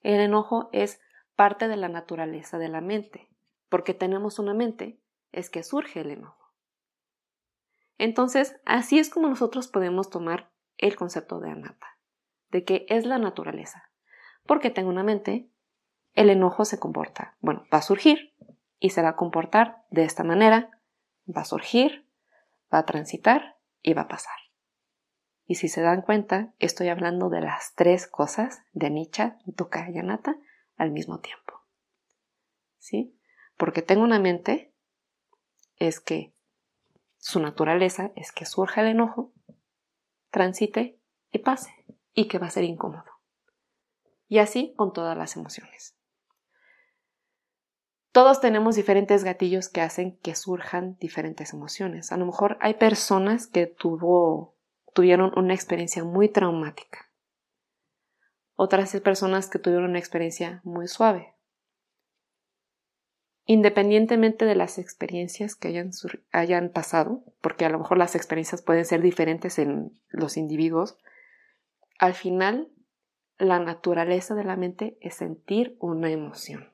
El 0.00 0.18
enojo 0.18 0.68
es 0.72 1.00
parte 1.36 1.68
de 1.68 1.76
la 1.76 1.88
naturaleza 1.88 2.58
de 2.58 2.68
la 2.68 2.80
mente, 2.80 3.28
porque 3.68 3.94
tenemos 3.94 4.40
una 4.40 4.54
mente 4.54 4.98
es 5.30 5.50
que 5.50 5.62
surge 5.62 6.00
el 6.00 6.10
enojo. 6.10 6.52
Entonces, 7.96 8.60
así 8.64 8.98
es 8.98 9.08
como 9.08 9.28
nosotros 9.28 9.68
podemos 9.68 10.10
tomar 10.10 10.50
el 10.78 10.96
concepto 10.96 11.38
de 11.38 11.50
anatta, 11.50 11.99
de 12.50 12.64
que 12.64 12.86
es 12.88 13.06
la 13.06 13.18
naturaleza. 13.18 13.90
Porque 14.46 14.70
tengo 14.70 14.90
una 14.90 15.02
mente, 15.02 15.48
el 16.14 16.30
enojo 16.30 16.64
se 16.64 16.78
comporta, 16.78 17.36
bueno, 17.40 17.64
va 17.72 17.78
a 17.78 17.82
surgir 17.82 18.34
y 18.78 18.90
se 18.90 19.02
va 19.02 19.10
a 19.10 19.16
comportar 19.16 19.84
de 19.90 20.04
esta 20.04 20.24
manera, 20.24 20.70
va 21.28 21.42
a 21.42 21.44
surgir, 21.44 22.06
va 22.72 22.78
a 22.78 22.86
transitar 22.86 23.58
y 23.82 23.94
va 23.94 24.02
a 24.02 24.08
pasar. 24.08 24.36
Y 25.46 25.56
si 25.56 25.68
se 25.68 25.82
dan 25.82 26.02
cuenta, 26.02 26.54
estoy 26.58 26.88
hablando 26.88 27.28
de 27.28 27.40
las 27.40 27.74
tres 27.74 28.06
cosas 28.06 28.62
de 28.72 28.90
Nietzsche, 28.90 29.34
Dukkha 29.46 29.90
y 29.90 29.98
Anatta 29.98 30.36
al 30.76 30.92
mismo 30.92 31.20
tiempo. 31.20 31.64
¿Sí? 32.78 33.18
Porque 33.56 33.82
tengo 33.82 34.02
una 34.02 34.20
mente 34.20 34.72
es 35.76 36.00
que 36.00 36.34
su 37.18 37.40
naturaleza 37.40 38.12
es 38.16 38.32
que 38.32 38.46
surja 38.46 38.80
el 38.82 38.88
enojo, 38.88 39.32
transite 40.30 40.98
y 41.32 41.40
pase, 41.40 41.79
y 42.20 42.28
que 42.28 42.38
va 42.38 42.48
a 42.48 42.50
ser 42.50 42.64
incómodo. 42.64 43.04
Y 44.28 44.38
así 44.38 44.74
con 44.76 44.92
todas 44.92 45.16
las 45.16 45.36
emociones. 45.36 45.96
Todos 48.12 48.40
tenemos 48.40 48.76
diferentes 48.76 49.24
gatillos 49.24 49.68
que 49.68 49.80
hacen 49.80 50.18
que 50.18 50.34
surjan 50.34 50.98
diferentes 50.98 51.54
emociones. 51.54 52.12
A 52.12 52.18
lo 52.18 52.26
mejor 52.26 52.58
hay 52.60 52.74
personas 52.74 53.46
que 53.46 53.66
tuvo, 53.66 54.54
tuvieron 54.92 55.32
una 55.38 55.54
experiencia 55.54 56.04
muy 56.04 56.28
traumática. 56.28 57.10
Otras 58.54 58.94
personas 59.00 59.48
que 59.48 59.58
tuvieron 59.58 59.88
una 59.90 59.98
experiencia 59.98 60.60
muy 60.62 60.88
suave 60.88 61.34
independientemente 63.50 64.44
de 64.44 64.54
las 64.54 64.78
experiencias 64.78 65.56
que 65.56 65.66
hayan, 65.66 65.90
hayan, 66.30 66.68
pasado, 66.68 67.24
porque 67.40 67.64
a 67.64 67.68
lo 67.68 67.80
mejor 67.80 67.98
las 67.98 68.14
experiencias 68.14 68.62
pueden 68.62 68.84
ser 68.84 69.02
diferentes 69.02 69.58
en 69.58 69.90
los 70.10 70.36
individuos, 70.36 70.98
al 72.00 72.14
final 72.14 72.68
la 73.38 73.58
naturaleza 73.58 74.34
de 74.34 74.44
la 74.44 74.56
mente 74.56 74.98
es 75.00 75.14
sentir 75.14 75.76
una 75.78 76.10
emoción. 76.10 76.72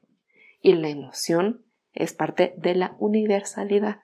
Y 0.61 0.73
la 0.75 0.89
emoción 0.89 1.65
es 1.93 2.13
parte 2.13 2.55
de 2.57 2.75
la 2.75 2.97
universalidad. 2.99 4.01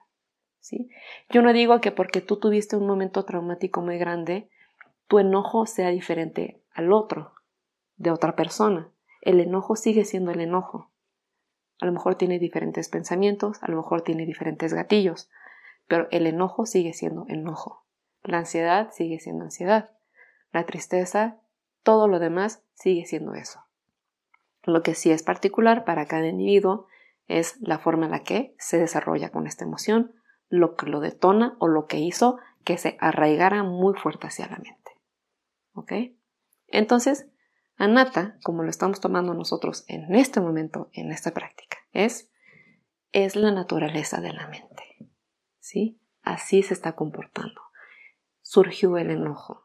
¿sí? 0.59 0.89
Yo 1.29 1.41
no 1.41 1.51
digo 1.51 1.81
que 1.81 1.91
porque 1.91 2.21
tú 2.21 2.39
tuviste 2.39 2.77
un 2.77 2.87
momento 2.87 3.25
traumático 3.25 3.81
muy 3.81 3.97
grande, 3.97 4.49
tu 5.07 5.19
enojo 5.19 5.65
sea 5.65 5.89
diferente 5.89 6.61
al 6.73 6.93
otro, 6.93 7.33
de 7.97 8.11
otra 8.11 8.35
persona. 8.35 8.91
El 9.21 9.39
enojo 9.39 9.75
sigue 9.75 10.05
siendo 10.05 10.31
el 10.31 10.41
enojo 10.41 10.93
a 11.83 11.85
lo 11.85 11.91
mejor 11.91 12.15
tiene 12.15 12.39
diferentes 12.39 12.87
pensamientos, 12.87 13.61
a 13.61 13.69
lo 13.69 13.75
mejor 13.75 14.03
tiene 14.03 14.25
diferentes 14.25 14.73
gatillos, 14.73 15.29
pero 15.85 16.07
el 16.11 16.27
enojo 16.27 16.65
sigue 16.65 16.93
siendo 16.93 17.25
enojo. 17.27 17.85
La 18.23 18.37
ansiedad 18.37 18.91
sigue 18.93 19.19
siendo 19.19 19.43
ansiedad. 19.43 19.91
La 20.53 20.65
tristeza, 20.65 21.41
todo 21.83 22.07
lo 22.07 22.19
demás 22.19 22.63
sigue 22.75 23.05
siendo 23.05 23.33
eso. 23.33 23.59
Lo 24.63 24.81
que 24.81 24.95
sí 24.95 25.11
es 25.11 25.23
particular 25.23 25.83
para 25.83 26.05
cada 26.05 26.27
individuo 26.27 26.87
es 27.27 27.59
la 27.59 27.79
forma 27.79 28.05
en 28.05 28.11
la 28.11 28.23
que 28.23 28.55
se 28.59 28.77
desarrolla 28.77 29.29
con 29.29 29.47
esta 29.47 29.65
emoción, 29.65 30.13
lo 30.47 30.75
que 30.75 30.85
lo 30.85 30.99
detona 30.99 31.57
o 31.59 31.67
lo 31.67 31.87
que 31.87 31.97
hizo 31.97 32.37
que 32.63 32.77
se 32.77 32.97
arraigara 32.99 33.63
muy 33.63 33.95
fuerte 33.95 34.27
hacia 34.27 34.47
la 34.47 34.57
mente. 34.57 34.91
¿Ok? 35.73 35.91
Entonces, 36.67 37.27
Anata, 37.75 38.37
como 38.43 38.63
lo 38.63 38.69
estamos 38.69 38.99
tomando 38.99 39.33
nosotros 39.33 39.83
en 39.87 40.13
este 40.15 40.39
momento, 40.39 40.89
en 40.93 41.11
esta 41.11 41.31
práctica, 41.31 41.77
es, 41.91 42.31
es 43.11 43.35
la 43.35 43.51
naturaleza 43.51 44.21
de 44.21 44.31
la 44.31 44.47
mente. 44.47 44.83
¿Sí? 45.59 45.99
Así 46.21 46.61
se 46.61 46.73
está 46.73 46.95
comportando. 46.95 47.61
Surgió 48.41 48.97
el 48.97 49.09
enojo. 49.09 49.62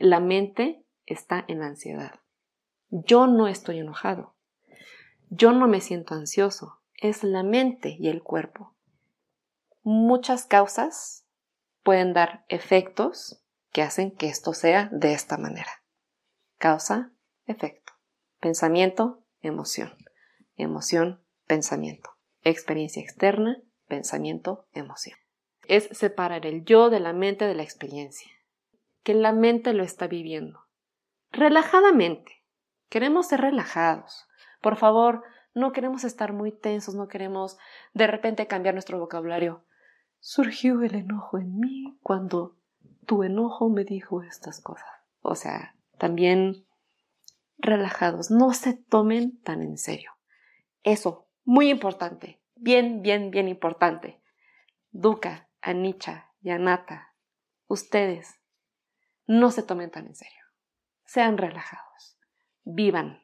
La 0.00 0.20
mente 0.20 0.84
está 1.06 1.44
en 1.48 1.62
ansiedad. 1.62 2.20
Yo 2.88 3.26
no 3.26 3.48
estoy 3.48 3.78
enojado. 3.80 4.36
Yo 5.28 5.52
no 5.52 5.66
me 5.66 5.80
siento 5.80 6.14
ansioso. 6.14 6.80
Es 6.94 7.24
la 7.24 7.42
mente 7.42 7.96
y 7.98 8.08
el 8.08 8.22
cuerpo. 8.22 8.76
Muchas 9.82 10.46
causas 10.46 11.26
pueden 11.82 12.12
dar 12.12 12.44
efectos 12.48 13.42
que 13.72 13.82
hacen 13.82 14.12
que 14.12 14.28
esto 14.28 14.52
sea 14.52 14.88
de 14.92 15.14
esta 15.14 15.36
manera. 15.36 15.82
Causa, 16.58 17.12
efecto. 17.46 17.92
Pensamiento, 18.38 19.24
emoción. 19.40 19.96
Emoción, 20.56 21.24
pensamiento. 21.46 22.10
Experiencia 22.42 23.02
externa, 23.02 23.60
pensamiento, 23.88 24.68
emoción. 24.72 25.18
Es 25.66 25.88
separar 25.90 26.46
el 26.46 26.64
yo 26.64 26.88
de 26.88 27.00
la 27.00 27.12
mente 27.12 27.46
de 27.46 27.54
la 27.54 27.64
experiencia. 27.64 28.30
Que 29.02 29.14
la 29.14 29.32
mente 29.32 29.72
lo 29.72 29.84
está 29.84 30.06
viviendo. 30.06 30.60
Relajadamente. 31.30 32.44
Queremos 32.88 33.28
ser 33.28 33.40
relajados. 33.40 34.26
Por 34.60 34.76
favor, 34.76 35.22
no 35.54 35.72
queremos 35.72 36.04
estar 36.04 36.32
muy 36.32 36.52
tensos, 36.52 36.94
no 36.94 37.08
queremos 37.08 37.58
de 37.92 38.06
repente 38.06 38.46
cambiar 38.46 38.74
nuestro 38.74 38.98
vocabulario. 38.98 39.64
Surgió 40.20 40.82
el 40.82 40.94
enojo 40.94 41.38
en 41.38 41.58
mí 41.58 41.98
cuando 42.02 42.56
tu 43.06 43.22
enojo 43.22 43.68
me 43.68 43.84
dijo 43.84 44.22
estas 44.22 44.60
cosas. 44.60 44.88
O 45.20 45.34
sea, 45.34 45.74
también 45.98 46.66
relajados, 47.58 48.30
no 48.30 48.52
se 48.52 48.74
tomen 48.74 49.40
tan 49.42 49.62
en 49.62 49.78
serio. 49.78 50.12
Eso, 50.82 51.26
muy 51.44 51.70
importante, 51.70 52.40
bien, 52.54 53.02
bien, 53.02 53.30
bien 53.30 53.48
importante. 53.48 54.20
Duca, 54.90 55.48
Anicha 55.60 56.30
y 56.40 56.50
Anata, 56.50 57.14
ustedes, 57.66 58.37
no 59.28 59.52
se 59.52 59.62
tomen 59.62 59.90
tan 59.90 60.06
en 60.06 60.16
serio. 60.16 60.42
Sean 61.04 61.38
relajados. 61.38 62.18
Vivan. 62.64 63.22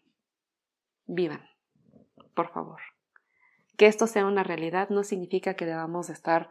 Vivan. 1.06 1.48
Por 2.34 2.52
favor. 2.52 2.80
Que 3.76 3.86
esto 3.86 4.06
sea 4.06 4.26
una 4.26 4.44
realidad 4.44 4.90
no 4.90 5.02
significa 5.02 5.54
que 5.54 5.66
debamos 5.66 6.10
estar, 6.10 6.50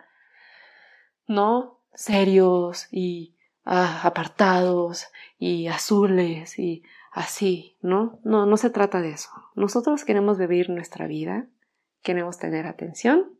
no, 1.28 1.80
serios 1.94 2.88
y 2.92 3.38
ah, 3.64 4.02
apartados 4.04 5.08
y 5.38 5.68
azules 5.68 6.60
y 6.60 6.84
así, 7.12 7.78
¿no? 7.82 8.20
No, 8.24 8.46
no 8.46 8.58
se 8.58 8.72
trata 8.72 9.02
de 9.02 9.12
eso. 9.12 9.30
Nosotros 9.56 10.04
queremos 10.04 10.40
vivir 10.40 10.70
nuestra 10.70 11.08
vida, 11.08 11.48
queremos 12.02 12.40
tener 12.40 12.66
atención, 12.66 13.40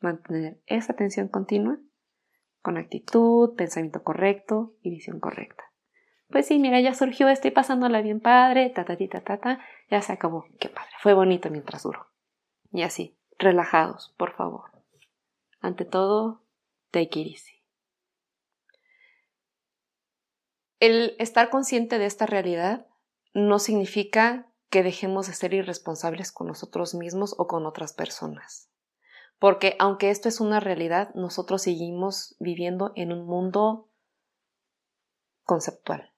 mantener 0.00 0.60
esa 0.66 0.92
atención 0.92 1.28
continua, 1.28 1.78
con 2.62 2.78
actitud, 2.78 3.54
pensamiento 3.56 4.02
correcto 4.02 4.74
y 4.82 4.90
visión 4.90 5.20
correcta. 5.20 5.64
Pues 6.30 6.46
sí, 6.46 6.58
mira, 6.58 6.80
ya 6.80 6.94
surgió, 6.94 7.28
estoy 7.28 7.50
pasándola 7.50 8.00
bien 8.00 8.20
padre, 8.20 8.70
ta 8.70 8.84
ta 8.84 8.96
ta 8.96 9.20
ta 9.20 9.36
ta, 9.36 9.60
ya 9.90 10.00
se 10.00 10.12
acabó, 10.12 10.46
qué 10.58 10.70
padre, 10.70 10.92
fue 11.00 11.12
bonito 11.12 11.50
mientras 11.50 11.82
duró. 11.82 12.06
Y 12.72 12.82
así, 12.82 13.18
relajados, 13.38 14.14
por 14.16 14.32
favor. 14.32 14.70
Ante 15.60 15.84
todo, 15.84 16.42
take 16.90 17.20
it 17.20 17.26
easy. 17.26 17.52
El 20.80 21.14
estar 21.18 21.50
consciente 21.50 21.98
de 21.98 22.06
esta 22.06 22.26
realidad 22.26 22.86
no 23.34 23.58
significa 23.58 24.46
que 24.70 24.82
dejemos 24.82 25.26
de 25.26 25.34
ser 25.34 25.52
irresponsables 25.52 26.32
con 26.32 26.46
nosotros 26.46 26.94
mismos 26.94 27.34
o 27.36 27.46
con 27.46 27.66
otras 27.66 27.92
personas. 27.92 28.71
Porque 29.42 29.74
aunque 29.80 30.10
esto 30.10 30.28
es 30.28 30.38
una 30.38 30.60
realidad, 30.60 31.12
nosotros 31.16 31.62
seguimos 31.62 32.36
viviendo 32.38 32.92
en 32.94 33.12
un 33.12 33.26
mundo 33.26 33.88
conceptual. 35.42 36.12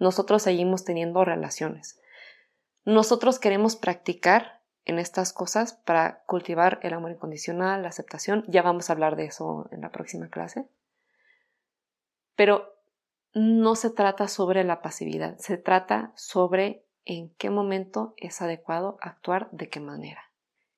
Nosotros 0.00 0.42
seguimos 0.42 0.86
teniendo 0.86 1.22
relaciones. 1.26 2.00
Nosotros 2.86 3.38
queremos 3.38 3.76
practicar 3.76 4.62
en 4.86 4.98
estas 4.98 5.34
cosas 5.34 5.74
para 5.74 6.24
cultivar 6.24 6.80
el 6.82 6.94
amor 6.94 7.10
incondicional, 7.10 7.82
la 7.82 7.88
aceptación. 7.88 8.42
Ya 8.48 8.62
vamos 8.62 8.88
a 8.88 8.94
hablar 8.94 9.16
de 9.16 9.26
eso 9.26 9.68
en 9.70 9.82
la 9.82 9.92
próxima 9.92 10.30
clase. 10.30 10.66
Pero 12.36 12.72
no 13.34 13.74
se 13.74 13.90
trata 13.90 14.28
sobre 14.28 14.64
la 14.64 14.80
pasividad, 14.80 15.36
se 15.36 15.58
trata 15.58 16.10
sobre 16.16 16.86
en 17.04 17.34
qué 17.34 17.50
momento 17.50 18.14
es 18.16 18.40
adecuado 18.40 18.96
actuar 19.02 19.50
de 19.50 19.68
qué 19.68 19.80
manera, 19.80 20.22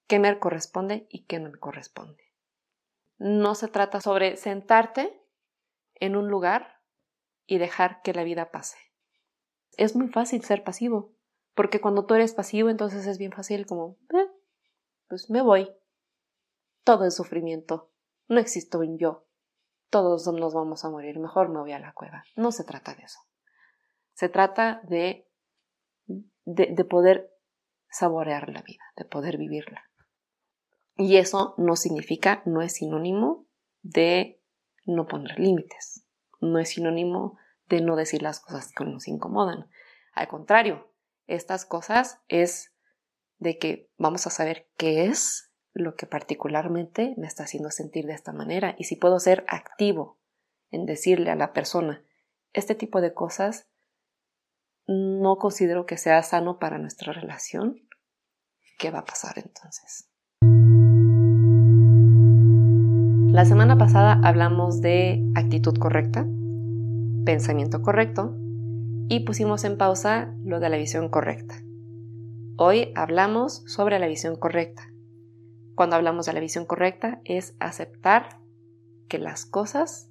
qué 0.07 0.19
me 0.19 0.39
corresponde 0.39 1.07
y 1.11 1.25
qué 1.25 1.39
no 1.39 1.51
me 1.51 1.59
corresponde. 1.59 2.23
No 3.19 3.55
se 3.55 3.69
trata 3.69 4.01
sobre 4.01 4.37
sentarte 4.37 5.23
en 5.95 6.17
un 6.17 6.29
lugar 6.29 6.81
y 7.47 7.59
dejar 7.59 8.03
que 8.03 8.13
la 8.13 8.25
vida 8.25 8.51
pase. 8.51 8.77
Es 9.77 9.97
muy 9.97 10.09
fácil 10.09 10.43
ser 10.43 10.65
pasivo, 10.65 11.15
porque 11.55 11.81
cuando 11.81 12.07
tú 12.07 12.15
eres 12.15 12.35
pasivo 12.35 12.69
entonces 12.69 13.07
es 13.07 13.19
bien 13.19 13.33
fácil 13.33 13.67
como, 13.67 13.97
eh, 14.15 14.29
pues 15.09 15.31
me 15.31 15.43
voy. 15.43 15.71
Todo 16.85 17.07
es 17.07 17.17
sufrimiento, 17.17 17.91
no 18.29 18.39
existo 18.39 18.83
en 18.83 18.99
yo, 18.99 19.27
todos 19.91 20.27
nos 20.27 20.55
vamos 20.55 20.85
a 20.85 20.91
morir, 20.91 21.19
mejor 21.19 21.49
me 21.49 21.61
voy 21.61 21.73
a 21.73 21.79
la 21.79 21.93
cueva. 21.93 22.25
No 22.35 22.53
se 22.53 22.65
trata 22.65 22.95
de 22.95 23.05
eso. 23.05 23.21
Se 24.13 24.29
trata 24.29 24.81
de, 24.85 25.29
de, 26.45 26.85
poder 26.85 27.31
saborear 27.89 28.49
la 28.49 28.63
vida, 28.63 28.83
de 28.97 29.05
poder 29.05 29.37
vivirla. 29.37 29.85
Y 30.97 31.17
eso 31.17 31.55
no 31.59 31.77
significa, 31.77 32.43
no 32.47 32.63
es 32.63 32.75
sinónimo 32.75 33.47
de 33.83 34.43
no 34.85 35.07
poner 35.07 35.39
límites, 35.39 36.07
no 36.41 36.59
es 36.59 36.71
sinónimo 36.71 37.39
de 37.69 37.81
no 37.81 37.97
decir 37.97 38.23
las 38.23 38.41
cosas 38.41 38.73
que 38.73 38.85
nos 38.85 39.09
incomodan. 39.09 39.69
Al 40.13 40.29
contrario, 40.29 40.93
estas 41.27 41.67
cosas 41.67 42.21
es 42.29 42.73
de 43.39 43.59
que 43.59 43.91
vamos 43.99 44.27
a 44.27 44.31
saber 44.31 44.69
qué 44.79 45.07
es 45.07 45.53
lo 45.73 45.95
que 45.95 46.07
particularmente 46.07 47.15
me 47.19 47.27
está 47.27 47.43
haciendo 47.45 47.71
sentir 47.71 48.07
de 48.07 48.15
esta 48.15 48.33
manera 48.33 48.75
y 48.79 48.85
si 48.85 48.97
puedo 48.97 49.21
ser 49.21 49.45
activo 49.49 50.19
en 50.71 50.87
decirle 50.87 51.31
a 51.31 51.37
la 51.37 51.53
persona 51.53 52.03
este 52.55 52.75
tipo 52.75 53.03
de 53.03 53.13
cosas 53.13 53.69
no 54.87 55.37
considero 55.37 55.85
que 55.85 55.99
sea 55.99 56.23
sano 56.23 56.59
para 56.59 56.79
nuestra 56.79 57.13
relación, 57.13 57.87
¿qué 58.79 58.91
va 58.91 59.01
a 59.01 59.05
pasar 59.05 59.39
entonces? 59.39 60.09
La 63.37 63.45
semana 63.45 63.77
pasada 63.77 64.19
hablamos 64.25 64.81
de 64.81 65.23
actitud 65.35 65.77
correcta, 65.77 66.27
pensamiento 67.27 67.83
correcto 67.83 68.35
y 69.11 69.27
pusimos 69.27 69.65
en 69.65 69.77
pausa 69.77 70.35
lo 70.43 70.59
de 70.59 70.71
la 70.71 70.79
visión 70.79 71.11
correcta. 71.11 71.55
Hoy 72.57 72.93
hablamos 72.95 73.63
sobre 73.67 73.99
la 73.99 74.07
visión 74.07 74.37
correcta 74.37 74.91
cuando 75.75 75.97
hablamos 75.97 76.25
de 76.25 76.33
la 76.33 76.41
visión 76.41 76.65
correcta 76.65 77.21
es 77.27 77.55
aceptar 77.61 78.41
que 79.07 79.19
las 79.19 79.45
cosas 79.45 80.11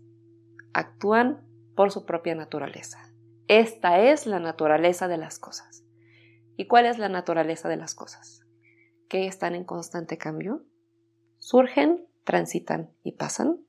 actúan 0.76 1.42
por 1.76 1.90
su 1.90 2.06
propia 2.06 2.36
naturaleza. 2.36 3.12
Esta 3.48 4.02
es 4.02 4.28
la 4.28 4.40
naturaleza 4.40 5.08
de 5.08 5.18
las 5.18 5.40
cosas. 5.40 5.84
¿Y 6.58 6.68
cuál 6.68 6.86
es 6.86 7.00
la 7.00 7.10
naturaleza 7.10 7.70
de 7.70 7.78
las 7.78 7.96
cosas? 7.96 8.46
Que 9.10 9.26
están 9.26 9.56
en 9.56 9.64
constante 9.64 10.20
cambio, 10.20 10.62
surgen, 11.40 12.06
transitan 12.26 12.92
y 13.04 13.14
pasan, 13.14 13.66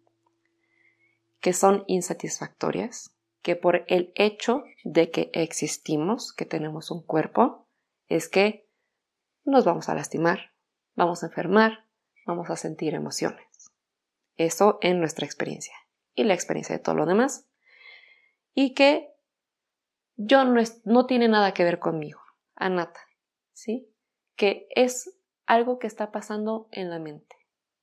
que 1.41 1.53
son 1.53 1.85
insatisfactorias, 1.87 3.15
que 3.43 3.55
por 3.55 3.85
el 3.87 4.13
hecho 4.17 4.65
de 4.83 5.13
que 5.13 5.31
existimos, 5.33 6.33
que 6.33 6.47
tenemos 6.47 6.91
un 6.91 7.03
cuerpo, 7.03 7.69
es 8.09 8.29
que 8.29 8.69
nos 9.45 9.65
vamos 9.65 9.89
a 9.89 9.95
lastimar, 9.95 10.53
vamos 10.97 11.23
a 11.23 11.27
enfermar, 11.27 11.87
vamos 12.27 12.51
a 12.51 12.57
sentir 12.57 12.95
emociones. 12.95 13.47
Eso 14.37 14.79
en 14.83 14.99
nuestra 14.99 15.25
experiencia 15.25 15.75
y 16.15 16.25
la 16.25 16.35
experiencia 16.35 16.77
de 16.77 16.83
todo 16.83 16.97
lo 16.97 17.07
demás. 17.07 17.47
Y 18.55 18.75
que 18.75 19.15
yo 20.17 20.45
no, 20.45 20.61
no 20.85 21.07
tiene 21.07 21.29
nada 21.29 21.55
que 21.55 21.63
ver 21.63 21.79
conmigo, 21.79 22.21
Anata, 22.57 23.01
¿sí? 23.53 23.89
Que 24.35 24.67
es 24.75 25.17
algo 25.47 25.79
que 25.79 25.87
está 25.87 26.11
pasando 26.11 26.69
en 26.73 26.91
la 26.91 26.99
mente, 26.99 27.36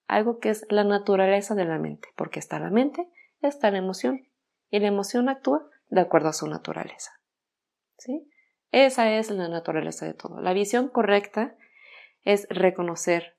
algo 0.07 0.39
que 0.39 0.49
es 0.49 0.65
la 0.69 0.83
naturaleza 0.83 1.55
de 1.55 1.65
la 1.65 1.79
mente, 1.79 2.09
porque 2.15 2.39
está 2.39 2.59
la 2.59 2.69
mente, 2.69 3.09
está 3.41 3.71
la 3.71 3.77
emoción, 3.77 4.27
y 4.69 4.79
la 4.79 4.87
emoción 4.87 5.29
actúa 5.29 5.69
de 5.87 6.01
acuerdo 6.01 6.29
a 6.29 6.33
su 6.33 6.47
naturaleza, 6.47 7.11
¿sí? 7.97 8.29
Esa 8.71 9.11
es 9.11 9.29
la 9.29 9.47
naturaleza 9.49 10.05
de 10.07 10.15
todo. 10.15 10.41
La 10.41 10.53
visión 10.53 10.89
correcta 10.89 11.55
es 12.23 12.47
reconocer 12.49 13.37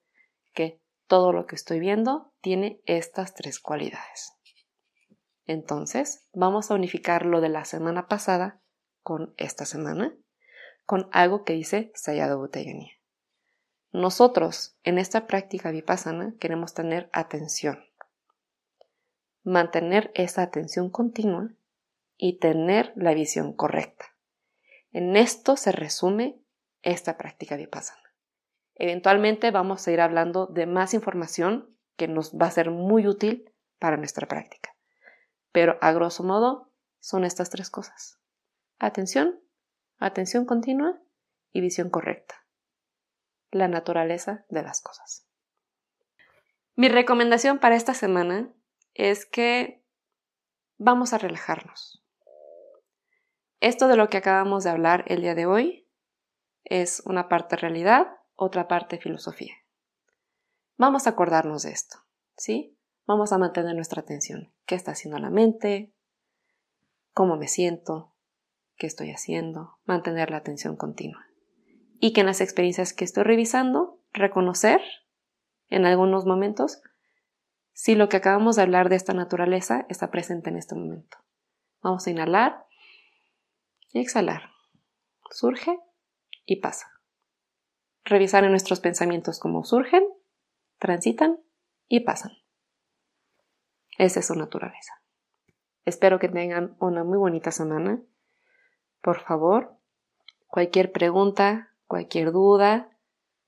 que 0.53 0.81
todo 1.09 1.33
lo 1.33 1.47
que 1.47 1.57
estoy 1.57 1.81
viendo 1.81 2.33
tiene 2.41 2.81
estas 2.87 3.35
tres 3.35 3.59
cualidades. 3.59 4.33
Entonces, 5.47 6.29
vamos 6.33 6.71
a 6.71 6.75
unificar 6.75 7.27
lo 7.27 7.41
de 7.41 7.49
la 7.49 7.65
semana 7.65 8.07
pasada 8.07 8.63
con 9.03 9.35
esta 9.37 9.67
semana, 9.67 10.17
con 10.87 11.09
algo 11.13 11.45
que 11.45 11.55
dice 11.55 11.91
Sayadaw 11.95 12.39
Butayani. 12.39 12.93
Nosotros, 13.95 14.77
en 14.83 14.99
esta 14.99 15.29
práctica 15.29 15.71
vipassana, 15.71 16.35
queremos 16.41 16.75
tener 16.75 17.09
atención, 17.13 17.79
mantener 19.45 20.11
esa 20.17 20.43
atención 20.43 20.91
continua 20.91 21.53
y 22.17 22.41
tener 22.41 22.93
la 22.97 23.15
visión 23.15 23.53
correcta. 23.53 24.07
En 24.91 25.15
esto 25.15 25.57
se 25.57 25.71
resume 25.71 26.43
esta 26.83 27.17
práctica 27.17 27.55
vipassana. 27.55 28.03
Eventualmente 28.75 29.53
vamos 29.53 29.87
a 29.87 29.93
ir 29.93 30.01
hablando 30.01 30.49
de 30.49 30.67
más 30.67 30.93
información 30.93 31.79
que 31.97 32.09
nos 32.09 32.35
va 32.35 32.47
a 32.47 32.51
ser 32.51 32.73
muy 32.73 33.07
útil 33.07 33.53
para 33.79 33.97
nuestra 33.97 34.27
práctica. 34.27 34.75
Pero 35.53 35.79
a 35.81 35.93
grosso 35.93 36.25
modo 36.25 36.69
son 36.99 37.25
estas 37.25 37.49
tres 37.49 37.71
cosas. 37.71 38.19
Atención, 38.81 39.39
atención 39.99 40.47
continua 40.47 41.01
y 41.53 41.61
visión 41.61 41.91
correcta. 41.91 42.44
La 43.55 43.69
naturaleza 43.69 44.45
de 44.49 44.65
las 44.65 44.81
cosas. 44.81 45.29
Mi 46.75 46.89
recomendación 46.89 47.61
para 47.61 47.77
esta 47.77 47.95
semana 47.95 48.53
es 48.95 49.27
que 49.27 49.87
vamos 50.77 51.13
a 51.13 51.19
relajarnos. 51.19 52.05
Esto 53.61 53.87
de 53.87 53.95
lo 53.95 54.09
que 54.09 54.17
acabamos 54.17 54.65
de 54.65 54.71
hablar 54.71 55.05
el 55.07 55.23
día 55.23 55.37
de 55.37 55.47
hoy 55.47 55.89
es 56.65 57.01
una 57.07 57.29
parte 57.29 57.55
realidad 57.55 58.09
otra 58.35 58.67
parte 58.67 58.99
filosofía. 58.99 59.55
Vamos 60.77 61.07
a 61.07 61.11
acordarnos 61.11 61.63
de 61.63 61.71
esto, 61.71 61.99
¿sí? 62.37 62.77
Vamos 63.07 63.33
a 63.33 63.39
mantener 63.39 63.77
nuestra 63.77 64.03
atención. 64.03 64.53
¿Qué 64.67 64.75
está 64.75 64.91
haciendo 64.91 65.21
la 65.21 65.31
mente? 65.31 65.95
¿Cómo 67.13 67.37
me 67.37 67.47
siento? 67.47 68.17
¿Qué 68.75 68.89
estoy 68.89 69.13
haciendo? 69.13 69.79
Mantener 69.85 70.33
la 70.33 70.39
atención 70.39 70.75
continua. 70.75 71.25
Y 72.05 72.13
que 72.13 72.21
en 72.21 72.27
las 72.27 72.41
experiencias 72.41 72.93
que 72.93 73.05
estoy 73.05 73.23
revisando, 73.23 73.99
reconocer 74.13 74.81
en 75.69 75.87
algunos 75.87 76.27
momentos 76.27 76.83
si 77.73 77.95
lo 77.95 78.09
que 78.09 78.19
acabamos 78.19 78.57
de 78.57 78.63
hablar 78.63 78.89
de 78.89 78.97
esta 78.97 79.15
naturaleza 79.15 79.87
está 79.89 80.11
presente 80.11 80.51
en 80.51 80.57
este 80.57 80.75
momento. 80.75 81.17
Vamos 81.83 82.07
a 82.07 82.11
inhalar 82.11 82.67
y 83.93 84.01
exhalar. 84.01 84.51
Surge 85.31 85.79
y 86.45 86.57
pasa 86.57 86.95
revisar 88.05 88.45
en 88.45 88.51
nuestros 88.51 88.81
pensamientos 88.81 89.41
cómo 89.41 89.65
surgen, 89.65 90.05
transitan 90.79 91.41
y 91.89 92.01
pasan. 92.01 92.33
Esa 93.99 94.21
es 94.21 94.27
su 94.27 94.35
naturaleza. 94.35 95.01
Espero 95.85 96.19
que 96.19 96.29
tengan 96.29 96.77
una 96.81 97.05
muy 97.05 97.19
bonita 97.19 97.51
semana. 97.51 98.01
Por 99.01 99.21
favor, 99.21 99.77
cualquier 100.47 100.93
pregunta, 100.93 101.74
cualquier 101.87 102.33
duda, 102.33 102.91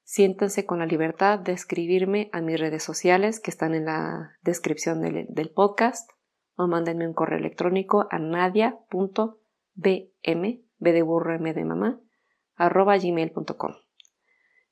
siéntanse 0.03 0.65
con 0.67 0.79
la 0.79 0.87
libertad 0.87 1.39
de 1.39 1.53
escribirme 1.53 2.31
a 2.33 2.41
mis 2.41 2.59
redes 2.61 2.83
sociales 2.83 3.41
que 3.41 3.51
están 3.51 3.75
en 3.75 3.87
la 3.87 4.33
descripción 4.43 5.01
del, 5.01 5.27
del 5.29 5.51
podcast. 5.51 6.11
o 6.59 6.67
mándenme 6.67 7.07
un 7.07 7.13
correo 7.13 7.39
electrónico 7.39 8.07
a 8.11 8.19
nadia.bm, 8.19 9.37
b 10.79 10.93
de 10.93 11.03
burro, 11.03 11.35
m 11.35 11.53
de 11.53 11.65
mamá, 11.65 12.01
arroba 12.55 12.97
gmail.com. 12.97 13.73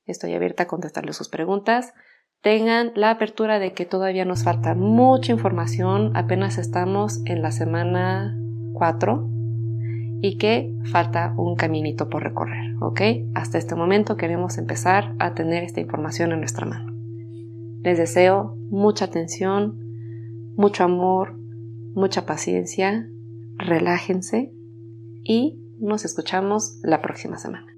Estoy 0.05 0.33
abierta 0.33 0.63
a 0.63 0.67
contestarle 0.67 1.13
sus 1.13 1.29
preguntas. 1.29 1.93
Tengan 2.41 2.91
la 2.95 3.11
apertura 3.11 3.59
de 3.59 3.73
que 3.73 3.85
todavía 3.85 4.25
nos 4.25 4.43
falta 4.43 4.73
mucha 4.73 5.31
información, 5.31 6.15
apenas 6.15 6.57
estamos 6.57 7.21
en 7.25 7.41
la 7.41 7.51
semana 7.51 8.35
4 8.73 9.34
y 10.21 10.37
que 10.37 10.73
falta 10.91 11.33
un 11.37 11.55
caminito 11.55 12.09
por 12.09 12.23
recorrer, 12.23 12.75
¿ok? 12.81 13.01
Hasta 13.33 13.57
este 13.57 13.75
momento 13.75 14.17
queremos 14.17 14.57
empezar 14.57 15.15
a 15.19 15.33
tener 15.33 15.63
esta 15.63 15.81
información 15.81 16.31
en 16.31 16.39
nuestra 16.39 16.65
mano. 16.65 16.93
Les 17.81 17.97
deseo 17.97 18.57
mucha 18.69 19.05
atención, 19.05 19.79
mucho 20.55 20.83
amor, 20.83 21.37
mucha 21.93 22.25
paciencia, 22.25 23.07
relájense 23.57 24.51
y 25.23 25.59
nos 25.79 26.05
escuchamos 26.05 26.79
la 26.83 27.01
próxima 27.01 27.37
semana. 27.37 27.74